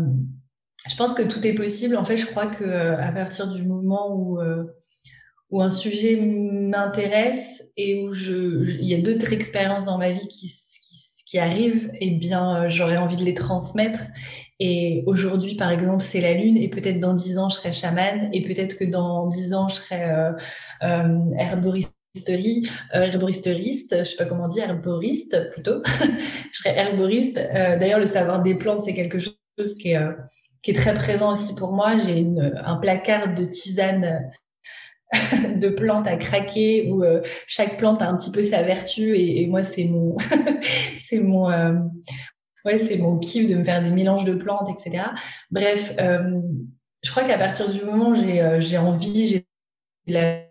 je 0.88 0.96
pense 0.96 1.14
que 1.14 1.22
tout 1.22 1.46
est 1.46 1.54
possible. 1.54 1.96
En 1.96 2.04
fait, 2.04 2.16
je 2.16 2.26
crois 2.26 2.46
que 2.46 2.64
à 2.64 3.12
partir 3.12 3.48
du 3.48 3.62
moment 3.62 4.14
où 4.14 4.38
où 5.50 5.60
un 5.60 5.70
sujet 5.70 6.16
m'intéresse 6.16 7.62
et 7.76 8.02
où 8.02 8.14
je, 8.14 8.64
il 8.70 8.86
y 8.86 8.94
a 8.94 8.98
d'autres 8.98 9.34
expériences 9.34 9.84
dans 9.84 9.98
ma 9.98 10.10
vie 10.10 10.26
qui, 10.26 10.48
qui, 10.48 11.24
qui 11.26 11.38
arrivent, 11.38 11.90
eh 12.00 12.10
bien, 12.12 12.70
j'aurais 12.70 12.96
envie 12.96 13.16
de 13.16 13.24
les 13.24 13.34
transmettre 13.34 14.00
et 14.64 15.02
aujourd'hui, 15.06 15.56
par 15.56 15.72
exemple, 15.72 16.04
c'est 16.04 16.20
la 16.20 16.34
lune, 16.34 16.56
et 16.56 16.68
peut-être 16.68 17.00
dans 17.00 17.14
dix 17.14 17.36
ans, 17.36 17.48
je 17.48 17.56
serai 17.56 17.72
chamane, 17.72 18.28
et 18.32 18.42
peut-être 18.42 18.78
que 18.78 18.84
dans 18.84 19.26
dix 19.26 19.54
ans, 19.54 19.66
je 19.66 19.74
serai 19.74 20.04
euh, 20.04 20.30
euh, 20.84 21.18
herboristerie, 21.36 22.68
euh, 22.94 23.02
herboristeriste, 23.02 23.96
je 23.98 24.04
sais 24.04 24.16
pas 24.16 24.24
comment 24.24 24.46
dire, 24.46 24.70
herboriste 24.70 25.50
plutôt. 25.50 25.82
je 26.52 26.58
serai 26.58 26.76
herboriste. 26.76 27.38
Euh, 27.38 27.76
d'ailleurs, 27.76 27.98
le 27.98 28.06
savoir 28.06 28.40
des 28.40 28.54
plantes, 28.54 28.82
c'est 28.82 28.94
quelque 28.94 29.18
chose 29.18 29.74
qui 29.80 29.88
est, 29.88 29.96
euh, 29.96 30.12
qui 30.62 30.70
est 30.70 30.74
très 30.74 30.94
présent 30.94 31.32
aussi 31.32 31.54
pour 31.54 31.72
moi. 31.72 31.98
J'ai 31.98 32.26
un 32.64 32.76
placard 32.76 33.34
de 33.34 33.44
tisane 33.46 34.30
de 35.56 35.68
plantes 35.68 36.06
à 36.06 36.16
craquer 36.16 36.90
où 36.90 37.04
chaque 37.46 37.76
plante 37.76 38.00
a 38.02 38.08
un 38.08 38.16
petit 38.16 38.30
peu 38.30 38.42
sa 38.42 38.62
vertu 38.62 39.16
et, 39.18 39.46
moi 39.46 39.62
c'est 39.62 39.84
mon 39.84 40.16
c'est 40.96 41.20
mon 41.20 41.50
ouais, 42.64 42.78
c'est 42.78 42.98
mon 42.98 43.18
kiff 43.18 43.48
de 43.48 43.56
me 43.56 43.64
faire 43.64 43.82
des 43.82 43.90
mélanges 43.90 44.24
de 44.24 44.34
plantes, 44.34 44.68
etc. 44.68 45.04
Bref, 45.50 45.94
euh, 46.00 46.40
je 47.02 47.10
crois 47.10 47.24
qu'à 47.24 47.38
partir 47.38 47.70
du 47.70 47.82
moment 47.84 48.10
où 48.10 48.14
j'ai 48.14 48.40
euh, 48.42 48.60
j'ai 48.60 48.78
envie, 48.78 49.26
j'ai 49.26 49.46
la 50.06 50.44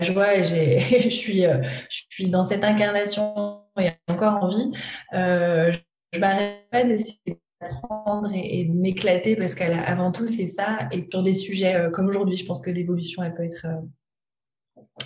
joie 0.00 0.36
et 0.36 0.44
j'ai 0.44 0.78
je 1.00 1.08
suis 1.08 1.46
euh, 1.46 1.62
je 1.90 2.02
suis 2.10 2.28
dans 2.28 2.44
cette 2.44 2.64
incarnation 2.64 3.62
et 3.78 3.90
encore 4.08 4.42
envie, 4.42 4.70
euh, 5.14 5.72
je 6.12 6.20
m'arrête 6.20 6.68
pas 6.70 6.84
d'essayer 6.84 7.40
d'apprendre 7.64 8.30
et, 8.32 8.60
et, 8.60 8.64
de 8.64 8.72
m'éclater 8.72 9.36
parce 9.36 9.54
qu'avant 9.54 10.12
tout 10.12 10.26
c'est 10.26 10.48
ça 10.48 10.88
et 10.92 11.06
sur 11.10 11.22
des 11.22 11.34
sujets 11.34 11.74
euh, 11.74 11.90
comme 11.90 12.08
aujourd'hui, 12.08 12.36
je 12.36 12.46
pense 12.46 12.60
que 12.60 12.70
l'évolution 12.70 13.22
elle 13.22 13.34
peut 13.34 13.44
être 13.44 13.66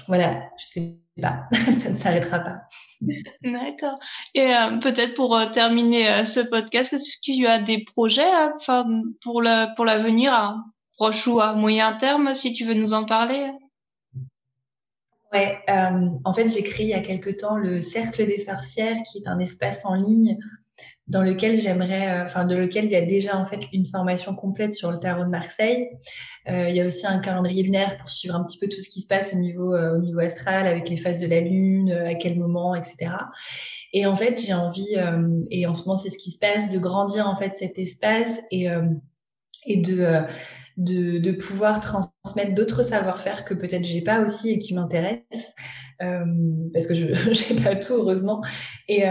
voilà, 0.07 0.51
je 0.59 0.65
sais 0.65 0.99
pas, 1.21 1.49
ça 1.81 1.91
ne 1.91 1.97
s'arrêtera 1.97 2.39
pas. 2.41 2.61
D'accord. 3.43 3.99
Et 4.35 4.55
euh, 4.55 4.79
peut-être 4.79 5.15
pour 5.15 5.37
euh, 5.37 5.51
terminer 5.53 6.09
euh, 6.09 6.25
ce 6.25 6.41
podcast, 6.41 6.93
est-ce 6.93 7.17
que 7.17 7.37
tu 7.37 7.47
as 7.47 7.63
des 7.63 7.85
projets 7.85 8.31
enfin, 8.57 8.87
pour 9.23 9.43
le 9.43 9.75
pour 9.77 9.85
l'avenir, 9.85 10.33
à 10.33 10.57
proche 10.97 11.27
ou 11.27 11.41
à 11.41 11.55
moyen 11.55 11.97
terme, 11.97 12.35
si 12.35 12.53
tu 12.53 12.65
veux 12.65 12.75
nous 12.75 12.93
en 12.93 13.05
parler? 13.05 13.51
Ouais, 15.33 15.59
en 15.69 16.33
fait, 16.33 16.47
j'ai 16.47 16.63
créé 16.63 16.87
il 16.87 16.91
y 16.91 16.95
a 16.95 17.01
quelque 17.01 17.29
temps 17.29 17.57
le 17.57 17.83
Cercle 17.83 18.27
des 18.27 18.39
sorcières, 18.39 18.97
qui 19.03 19.19
est 19.19 19.29
un 19.29 19.39
espace 19.39 19.85
en 19.85 19.95
ligne 19.95 20.39
dans 21.09 21.23
lequel 21.23 21.61
j'aimerais, 21.61 22.09
euh, 22.09 22.25
enfin 22.25 22.45
de 22.45 22.55
lequel 22.55 22.85
il 22.85 22.91
y 22.91 22.97
a 22.97 23.03
déjà 23.03 23.39
en 23.39 23.47
fait 23.47 23.61
une 23.73 23.87
formation 23.87 24.35
complète 24.35 24.75
sur 24.75 24.91
le 24.91 24.99
tarot 24.99 25.25
de 25.25 25.31
Marseille. 25.31 25.89
Euh, 26.49 26.69
il 26.69 26.77
y 26.77 26.81
a 26.81 26.87
aussi 26.87 27.07
un 27.07 27.19
calendrier 27.19 27.63
lunaire 27.63 27.97
pour 27.99 28.11
suivre 28.11 28.35
un 28.35 28.45
petit 28.45 28.59
peu 28.59 28.69
tout 28.69 28.81
ce 28.81 28.89
qui 28.89 29.01
se 29.01 29.07
passe 29.07 29.33
au 29.33 29.39
niveau 29.39 29.75
euh, 29.75 29.97
au 29.97 29.99
niveau 29.99 30.21
astral 30.21 30.67
avec 30.67 30.89
les 30.89 30.97
phases 30.97 31.19
de 31.19 31.27
la 31.27 31.41
lune, 31.41 31.91
à 31.91 32.15
quel 32.15 32.39
moment, 32.39 32.75
etc. 32.75 33.13
Et 33.93 34.07
en 34.07 34.17
fait, 34.17 34.41
j'ai 34.41 34.53
envie, 34.53 34.97
et 35.51 35.67
en 35.67 35.75
ce 35.75 35.83
moment 35.83 35.97
c'est 35.97 36.11
ce 36.11 36.19
qui 36.19 36.31
se 36.31 36.39
passe, 36.39 36.71
de 36.71 36.79
grandir 36.79 37.27
en 37.27 37.37
fait 37.37 37.57
cet 37.57 37.79
espace 37.79 38.41
et 38.51 38.69
et 39.67 39.77
de 39.79 40.25
de, 40.77 41.19
de 41.19 41.33
pouvoir 41.33 41.81
transmettre 41.81 42.18
d'autres 42.55 42.83
savoir-faire 42.83 43.45
que 43.45 43.55
peut-être 43.55 43.85
j'ai 43.85 44.03
pas 44.03 44.21
aussi 44.21 44.51
et 44.51 44.59
qui 44.59 44.75
m'intéressent. 44.75 45.55
parce 45.99 46.87
que 46.87 46.95
je 46.95 47.07
n'ai 47.55 47.61
pas 47.61 47.75
tout, 47.77 47.95
heureusement. 47.95 48.43
Et, 48.89 49.05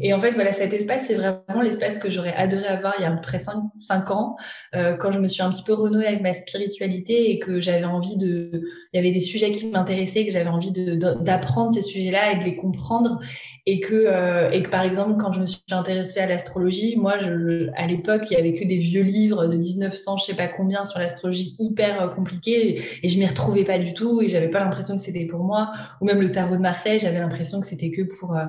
et, 0.00 0.12
en 0.12 0.20
fait, 0.20 0.32
voilà, 0.32 0.52
cet 0.52 0.72
espace, 0.72 1.06
c'est 1.06 1.14
vraiment 1.14 1.62
l'espace 1.62 1.98
que 1.98 2.10
j'aurais 2.10 2.34
adoré 2.34 2.66
avoir 2.66 2.94
il 2.98 3.02
y 3.02 3.04
a 3.04 3.10
à 3.10 3.14
peu 3.14 3.20
près 3.20 3.38
5, 3.38 4.10
ans, 4.10 4.36
quand 4.72 5.12
je 5.12 5.20
me 5.20 5.28
suis 5.28 5.42
un 5.42 5.50
petit 5.50 5.62
peu 5.62 5.74
renouée 5.74 6.06
avec 6.06 6.22
ma 6.22 6.32
spiritualité 6.32 7.30
et 7.30 7.38
que 7.38 7.60
j'avais 7.60 7.84
envie 7.84 8.16
de... 8.16 8.50
Il 8.92 8.96
y 8.96 8.98
avait 8.98 9.12
des 9.12 9.20
sujets 9.20 9.52
qui 9.52 9.66
m'intéressaient, 9.66 10.26
que 10.26 10.32
j'avais 10.32 10.50
envie 10.50 10.72
d'apprendre 10.72 11.70
ces 11.70 11.82
sujets-là 11.82 12.32
et 12.32 12.38
de 12.38 12.44
les 12.44 12.56
comprendre. 12.56 13.20
Et 13.66 13.80
que, 13.80 14.52
et 14.52 14.62
que, 14.62 14.68
par 14.68 14.82
exemple, 14.82 15.16
quand 15.18 15.32
je 15.32 15.40
me 15.40 15.46
suis 15.46 15.60
intéressée 15.70 16.20
à 16.20 16.26
l'astrologie, 16.26 16.96
moi, 16.96 17.20
je, 17.20 17.68
à 17.76 17.86
l'époque, 17.86 18.30
il 18.30 18.34
y 18.34 18.36
avait 18.36 18.52
que 18.52 18.64
des 18.64 18.78
vieux 18.78 19.02
livres 19.02 19.46
de 19.46 19.56
1900, 19.56 20.16
je 20.18 20.24
sais 20.24 20.34
pas 20.34 20.48
combien, 20.48 20.84
sur 20.84 20.98
l'astrologie 20.98 21.54
hyper 21.58 22.02
euh, 22.02 22.08
et, 22.54 23.08
je 23.08 23.18
m'y 23.18 23.26
retrouvais 23.26 23.64
pas 23.64 23.78
du 23.78 23.94
tout, 23.94 24.22
et 24.22 24.28
j'avais 24.28 24.48
pas 24.48 24.60
l'impression 24.60 24.96
que 24.96 25.02
c'était 25.02 25.26
pour 25.26 25.44
moi. 25.44 25.72
Ou 26.00 26.06
même 26.06 26.20
le 26.20 26.30
tarot 26.30 26.56
de 26.56 26.60
Marseille, 26.60 26.98
j'avais 26.98 27.18
l'impression 27.18 27.60
que 27.60 27.66
c'était 27.66 27.90
que 27.90 28.02
pour 28.02 28.36
euh, 28.36 28.44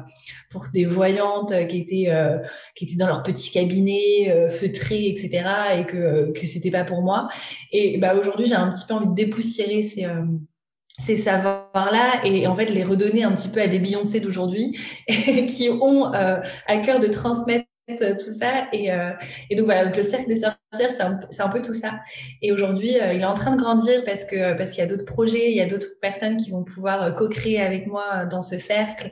pour 0.50 0.66
des 0.74 0.86
voyantes 0.86 1.52
euh, 1.52 1.66
qui 1.66 1.78
étaient 1.78 2.12
qui 2.76 2.86
étaient 2.86 2.96
dans 2.96 3.08
leur 3.08 3.24
petit 3.24 3.52
cabinet 3.52 4.50
feutré, 4.52 5.08
etc., 5.08 5.44
et 5.80 5.86
que 5.86 6.32
que 6.32 6.48
c'était 6.48 6.72
pas 6.72 6.84
pour 6.84 7.02
moi. 7.02 7.28
Et 7.72 7.98
bah 7.98 8.16
aujourd'hui, 8.16 8.46
j'ai 8.46 8.56
un 8.56 8.72
petit 8.72 8.86
peu 8.88 8.94
envie 8.94 9.08
de 9.08 9.14
dépoussiérer 9.14 9.84
ces 9.84 10.08
ces 11.00 11.16
savoirs-là 11.16 12.26
et 12.26 12.48
en 12.48 12.56
fait 12.56 12.66
les 12.66 12.84
redonner 12.84 13.24
un 13.24 13.32
petit 13.32 13.50
peu 13.50 13.62
à 13.62 13.68
des 13.68 13.80
Beyoncé 13.80 14.20
d'aujourd'hui 14.20 14.78
qui 15.08 15.70
ont 15.70 16.14
euh, 16.14 16.40
à 16.68 16.78
cœur 16.78 17.00
de 17.00 17.08
transmettre 17.08 17.67
tout 17.96 18.32
ça. 18.32 18.68
Et, 18.74 18.92
euh, 18.92 19.12
et 19.50 19.56
donc 19.56 19.66
voilà 19.66 19.86
le 19.86 20.04
cercle 20.04 20.28
des 20.28 20.40
sorcières 20.40 20.58
c'est 20.74 21.02
un, 21.02 21.20
un, 21.40 21.50
peu 21.50 21.62
tout 21.62 21.74
ça. 21.74 21.94
Et 22.42 22.52
aujourd'hui 22.52 23.00
euh, 23.00 23.14
il 23.14 23.22
est 23.22 23.26
en 23.26 23.34
train 23.34 23.56
de 23.56 23.62
grandir 23.62 24.04
parce 24.06 24.26
que 24.26 24.58
parce 24.58 24.72
qu'il 24.72 24.80
y 24.80 24.84
a 24.84 24.90
d'autres 24.90 25.06
projets 25.06 25.52
il 25.52 25.58
y 25.58 25.62
a 25.62 25.66
d'autres 25.66 25.88
personnes 26.02 26.38
qui 26.38 26.52
vont 26.52 26.64
pouvoir 26.64 27.16
co-créer 27.16 27.62
avec 27.62 27.88
moi 27.88 28.26
dans 28.26 28.42
ce 28.42 28.58
cercle. 28.58 29.12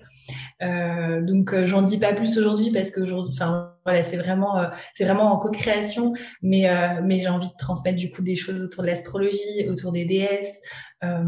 Donc 0.62 1.56
j'en 1.66 1.82
dis 1.82 2.00
pas 2.00 2.14
plus 2.14 2.38
aujourd'hui 2.38 2.72
parce 2.72 2.92
que 2.92 3.02
enfin 3.28 3.74
voilà 3.86 4.04
c'est 4.04 4.18
vraiment 4.18 4.66
c'est 4.94 5.06
vraiment 5.06 5.32
en 5.32 5.38
co-création. 5.38 6.14
Mais 6.42 6.68
mais 7.04 7.22
j'ai 7.22 7.30
envie 7.30 7.48
de 7.48 7.58
transmettre 7.58 7.98
du 7.98 8.12
coup 8.12 8.22
des 8.22 8.36
choses 8.36 8.62
autour 8.62 8.84
de 8.84 8.88
l'astrologie 8.88 9.70
autour 9.70 9.92
des 9.92 10.06
déesses. 10.06 10.60
Euh, 11.06 11.24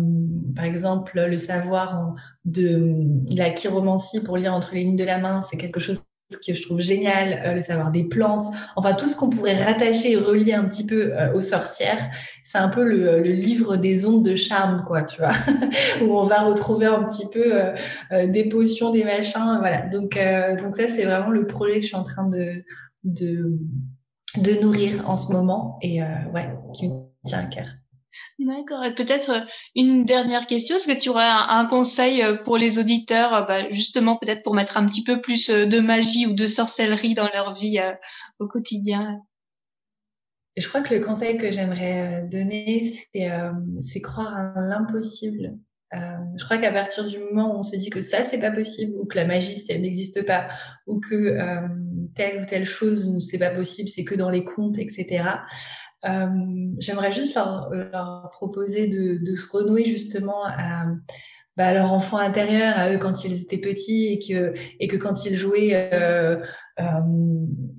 par 0.56 0.66
exemple, 0.66 1.20
le 1.20 1.38
savoir 1.38 2.16
de, 2.46 2.96
la 3.36 3.52
chiromancie 3.52 4.22
pour 4.24 4.38
lire 4.38 4.54
entre 4.54 4.74
les 4.74 4.82
lignes 4.82 4.96
de 4.96 5.04
la 5.04 5.18
main, 5.20 5.42
c'est 5.42 5.58
quelque 5.58 5.80
chose 5.80 6.04
que 6.46 6.54
je 6.54 6.62
trouve 6.62 6.82
génial, 6.82 7.42
euh, 7.46 7.54
le 7.54 7.62
savoir 7.62 7.92
des 7.92 8.04
plantes, 8.04 8.44
enfin 8.76 8.94
tout 8.94 9.08
ce 9.08 9.16
qu'on 9.16 9.30
pourrait 9.30 9.64
rattacher 9.64 10.12
et 10.12 10.18
relier 10.18 10.54
un 10.54 10.66
petit 10.66 10.86
peu 10.86 11.14
euh, 11.14 11.34
aux 11.34 11.42
sorcières, 11.42 12.10
c'est 12.44 12.58
un 12.58 12.68
peu 12.68 12.84
le, 12.84 13.22
livre 13.22 13.78
des 13.78 14.06
ondes 14.06 14.26
de 14.26 14.36
charme, 14.36 14.84
quoi, 14.86 15.04
tu 15.04 15.18
vois, 15.20 15.32
où 16.02 16.18
on 16.18 16.24
va 16.24 16.42
retrouver 16.42 16.86
un 16.86 17.04
petit 17.04 17.28
peu 17.32 17.54
des 18.12 18.50
potions, 18.50 18.92
des 18.92 19.04
machins, 19.04 19.58
voilà. 19.60 19.82
Donc, 19.88 20.18
donc 20.62 20.76
ça, 20.76 20.88
c'est 20.88 21.06
vraiment 21.06 21.30
le 21.30 21.46
projet 21.46 21.76
que 21.76 21.82
je 21.82 21.88
suis 21.88 21.96
en 21.96 22.04
train 22.04 22.28
de, 22.28 22.64
de, 23.04 23.60
de 24.38 24.62
nourrir 24.62 25.10
en 25.10 25.18
ce 25.18 25.32
moment 25.32 25.78
et 25.82 26.02
ouais, 26.02 26.50
qui 26.74 26.90
me 26.90 26.96
tient 27.26 27.40
à 27.40 27.46
cœur. 27.46 27.68
D'accord. 28.40 28.84
Et 28.84 28.94
peut-être 28.94 29.32
euh, 29.32 29.46
une 29.76 30.06
dernière 30.06 30.46
question. 30.46 30.76
Est-ce 30.76 30.88
que 30.88 31.00
tu 31.00 31.10
aurais 31.10 31.26
un, 31.26 31.66
conseil 31.66 32.22
euh, 32.22 32.36
pour 32.36 32.58
les 32.58 32.78
auditeurs, 32.78 33.34
euh, 33.34 33.42
bah, 33.44 33.70
justement 33.72 34.16
peut-être 34.18 34.44
pour 34.44 34.54
mettre 34.54 34.78
un 34.78 34.88
petit 34.88 35.04
peu 35.04 35.22
plus 35.22 35.50
de 35.50 35.80
magie 35.80 36.28
ou 36.28 36.34
de 36.34 36.46
sorcellerie 36.46 37.16
dans 37.16 37.30
leur 37.34 37.56
vie 37.56 37.80
au 38.40 38.48
quotidien? 38.48 39.22
Je 40.56 40.68
crois 40.68 40.82
que 40.82 40.94
le 40.94 41.04
conseil 41.04 41.38
que 41.38 41.52
j'aimerais 41.52 42.28
donner, 42.32 42.94
c'est 43.82 44.02
croire 44.02 44.36
à 44.36 44.54
l'impossible. 44.60 45.56
je 45.92 46.44
crois 46.44 46.58
qu'à 46.58 46.72
partir 46.72 47.06
du 47.06 47.20
moment 47.20 47.56
où 47.56 47.60
on 47.60 47.64
se 47.64 47.76
dit 47.76 47.92
que 47.92 48.02
ça, 48.02 48.24
c'est 48.24 48.40
pas 48.40 48.50
possible, 48.50 48.94
ou 49.00 49.06
que 49.06 49.16
la 49.16 49.26
magie, 49.26 49.64
elle 49.70 49.82
n'existe 49.82 50.26
pas, 50.26 50.48
ou 50.88 51.00
que 51.00 51.38
telle 52.16 52.42
ou 52.42 52.46
telle 52.46 52.66
chose, 52.66 53.20
c'est 53.20 53.38
pas 53.38 53.52
possible, 53.52 53.90
c'est 53.90 54.04
que 54.04 54.16
dans 54.16 54.32
les 54.32 54.44
contes, 54.44 54.80
etc. 54.80 55.26
Euh, 56.06 56.28
j'aimerais 56.80 57.12
juste 57.12 57.36
leur, 57.36 57.70
leur 57.72 58.30
proposer 58.32 58.88
de, 58.88 59.18
de, 59.24 59.36
se 59.36 59.48
renouer 59.52 59.86
justement 59.86 60.46
à, 60.46 60.86
bah, 61.58 61.74
leur 61.74 61.92
enfant 61.92 62.18
intérieur, 62.18 62.78
à 62.78 62.92
eux 62.92 63.00
quand 63.00 63.26
ils 63.26 63.42
étaient 63.42 63.58
petits 63.58 64.14
et 64.14 64.20
que, 64.20 64.54
et 64.80 64.88
que 64.88 64.96
quand 64.96 65.26
ils 65.26 65.36
jouaient 65.36 65.90
euh, 65.92 66.36
euh, 66.80 66.84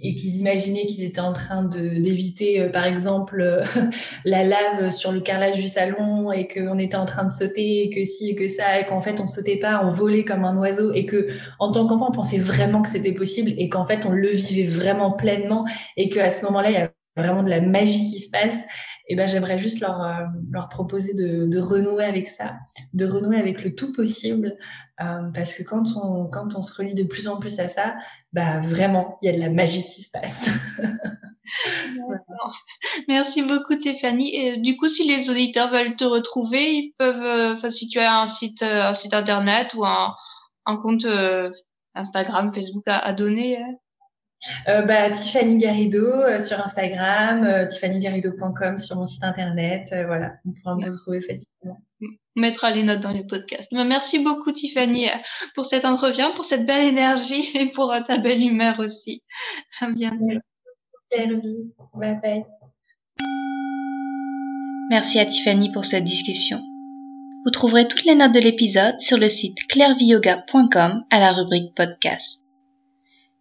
et 0.01 0.17
qu'ils 0.17 0.35
imaginaient 0.35 0.85
qu'ils 0.87 1.05
étaient 1.05 1.21
en 1.21 1.33
train 1.33 1.63
d'éviter, 1.63 2.61
euh, 2.61 2.71
par 2.71 2.87
exemple, 2.87 3.63
la 4.25 4.43
lave 4.43 4.91
sur 4.91 5.13
le 5.13 5.21
carrelage 5.21 5.59
du 5.59 5.69
salon 5.69 6.33
et 6.33 6.49
qu'on 6.49 6.77
était 6.77 6.97
en 6.97 7.05
train 7.05 7.25
de 7.25 7.31
sauter 7.31 7.85
et 7.85 7.91
que 7.91 8.05
si 8.05 8.31
et 8.31 8.35
que 8.35 8.49
ça 8.49 8.81
et 8.81 8.87
qu'en 8.87 9.01
fait 9.01 9.21
on 9.21 9.29
sautait 9.29 9.59
pas, 9.59 9.81
on 9.85 9.93
volait 9.93 10.25
comme 10.25 10.45
un 10.45 10.57
oiseau 10.57 10.93
et 10.93 11.07
que 11.07 11.29
en 11.61 11.71
tant 11.71 11.87
qu'enfant 11.87 12.09
on 12.09 12.13
pensait 12.13 12.39
vraiment 12.39 12.83
que 12.83 12.89
c'était 12.89 13.13
possible 13.15 13.53
et 13.57 13.69
qu'en 13.69 13.85
fait 13.85 14.07
on 14.07 14.11
le 14.11 14.31
vivait 14.31 14.67
vraiment 14.67 15.13
pleinement 15.13 15.65
et 15.97 16.09
qu'à 16.09 16.31
ce 16.31 16.43
moment-là 16.43 16.71
il 16.71 16.75
y 16.75 16.79
a 16.79 16.91
vraiment 17.19 17.43
de 17.43 17.51
la 17.51 17.61
magie 17.61 18.11
qui 18.11 18.19
se 18.19 18.31
passe, 18.31 18.57
et 19.09 19.17
ben 19.17 19.27
j'aimerais 19.27 19.59
juste 19.59 19.81
leur, 19.81 20.03
euh, 20.03 20.25
leur 20.51 20.69
proposer 20.69 21.15
de, 21.15 21.47
de, 21.47 21.59
renouer 21.59 22.05
avec 22.05 22.29
ça, 22.29 22.57
de 22.93 23.07
renouer 23.07 23.39
avec 23.39 23.65
le 23.65 23.75
tout 23.75 23.93
possible, 23.93 24.57
euh, 25.01 25.31
parce 25.35 25.55
que 25.55 25.63
quand 25.63 25.97
on, 25.97 26.27
quand 26.27 26.55
on 26.55 26.63
se 26.63 26.75
relie 26.75 26.95
de 26.95 27.05
plus 27.05 27.29
en 27.29 27.39
plus 27.39 27.59
à 27.59 27.69
ça, 27.69 27.97
bah 28.33 28.61
vraiment, 28.61 29.19
il 29.23 29.27
y 29.27 29.29
a 29.31 29.33
de 29.33 29.41
la 29.41 29.51
magie 29.51 29.85
qui 29.85 30.03
se 30.03 30.11
passe. 30.11 30.51
Merci 33.09 33.43
beaucoup 33.43 33.75
Stéphanie. 33.75 34.61
Du 34.61 34.77
coup, 34.77 34.89
si 34.89 35.09
les 35.09 35.31
auditeurs 35.31 35.71
veulent 35.71 35.97
te 35.97 36.05
retrouver, 36.05 36.73
ils 36.73 36.93
peuvent, 36.99 37.25
euh, 37.25 37.55
enfin 37.55 37.71
si 37.71 37.89
tu 37.89 37.99
as 37.99 38.21
un 38.21 38.27
site, 38.27 38.63
un 38.63 38.95
site 38.95 39.15
internet 39.15 39.73
ou 39.75 39.85
un, 39.85 40.15
un 40.67 40.77
compte 40.77 41.07
Instagram, 41.95 42.53
Facebook 42.55 42.85
à 42.87 43.13
donner. 43.15 43.59
Euh, 44.69 44.83
bah, 44.83 45.11
Tiffany 45.11 45.57
Garrido 45.59 46.07
euh, 46.07 46.41
sur 46.41 46.61
Instagram, 46.61 47.45
euh, 47.45 47.67
tiffanygarrido.com 47.67 48.79
sur 48.79 48.97
mon 48.97 49.07
site 49.07 49.25
internet. 49.25 49.91
Euh, 49.93 50.07
voilà, 50.07 50.35
on 50.47 50.53
pourra 50.53 50.77
me 50.77 50.91
retrouver 50.91 51.21
facilement. 51.21 51.81
On 52.37 52.41
mettra 52.41 52.71
les 52.71 52.85
notes 52.85 53.01
dans 53.01 53.11
les 53.11 53.27
podcasts. 53.27 53.73
Merci 53.73 54.21
beaucoup 54.21 54.53
Tiffany 54.53 55.09
pour 55.55 55.65
cet 55.65 55.85
entretien, 55.85 56.31
pour 56.31 56.45
cette 56.45 56.67
belle 56.67 56.87
énergie 56.87 57.51
et 57.55 57.67
pour 57.71 57.93
ta 58.07 58.19
belle 58.19 58.41
humeur 58.41 58.79
aussi. 58.79 59.23
À 59.81 59.91
bientôt. 59.91 60.25
Merci. 61.11 61.73
Bye 61.95 62.21
bye. 62.23 62.45
Merci 64.91 65.19
à 65.19 65.27
Tiffany 65.27 65.73
pour 65.73 65.85
cette 65.85 66.05
discussion. 66.05 66.61
Vous 67.45 67.51
trouverez 67.51 67.89
toutes 67.89 68.05
les 68.05 68.15
notes 68.15 68.33
de 68.33 68.41
l'épisode 68.41 68.99
sur 69.01 69.19
le 69.19 69.29
site 69.29 69.67
clairviyoga.com 69.69 71.05
à 71.11 71.21
la 71.21 71.33
rubrique 71.33 71.75
podcast. 71.75 72.41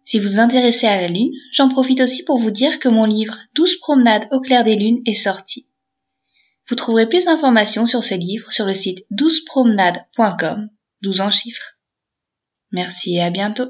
Si 0.08 0.18
vous 0.18 0.26
vous 0.26 0.38
intéressez 0.38 0.86
à 0.86 0.98
la 0.98 1.08
Lune, 1.08 1.34
j'en 1.52 1.68
profite 1.68 2.00
aussi 2.00 2.24
pour 2.24 2.38
vous 2.38 2.50
dire 2.50 2.78
que 2.78 2.88
mon 2.88 3.04
livre 3.04 3.36
12 3.54 3.76
promenades 3.76 4.26
au 4.30 4.40
clair 4.40 4.64
des 4.64 4.74
lunes 4.74 5.02
est 5.04 5.12
sorti. 5.12 5.68
Vous 6.66 6.76
trouverez 6.76 7.06
plus 7.06 7.26
d'informations 7.26 7.84
sur 7.84 8.02
ce 8.02 8.14
livre 8.14 8.50
sur 8.50 8.64
le 8.64 8.74
site 8.74 9.04
12promenades.com, 9.12 10.70
12 11.02 11.20
en 11.20 11.30
chiffres. 11.30 11.78
Merci 12.72 13.16
et 13.16 13.22
à 13.22 13.28
bientôt. 13.28 13.68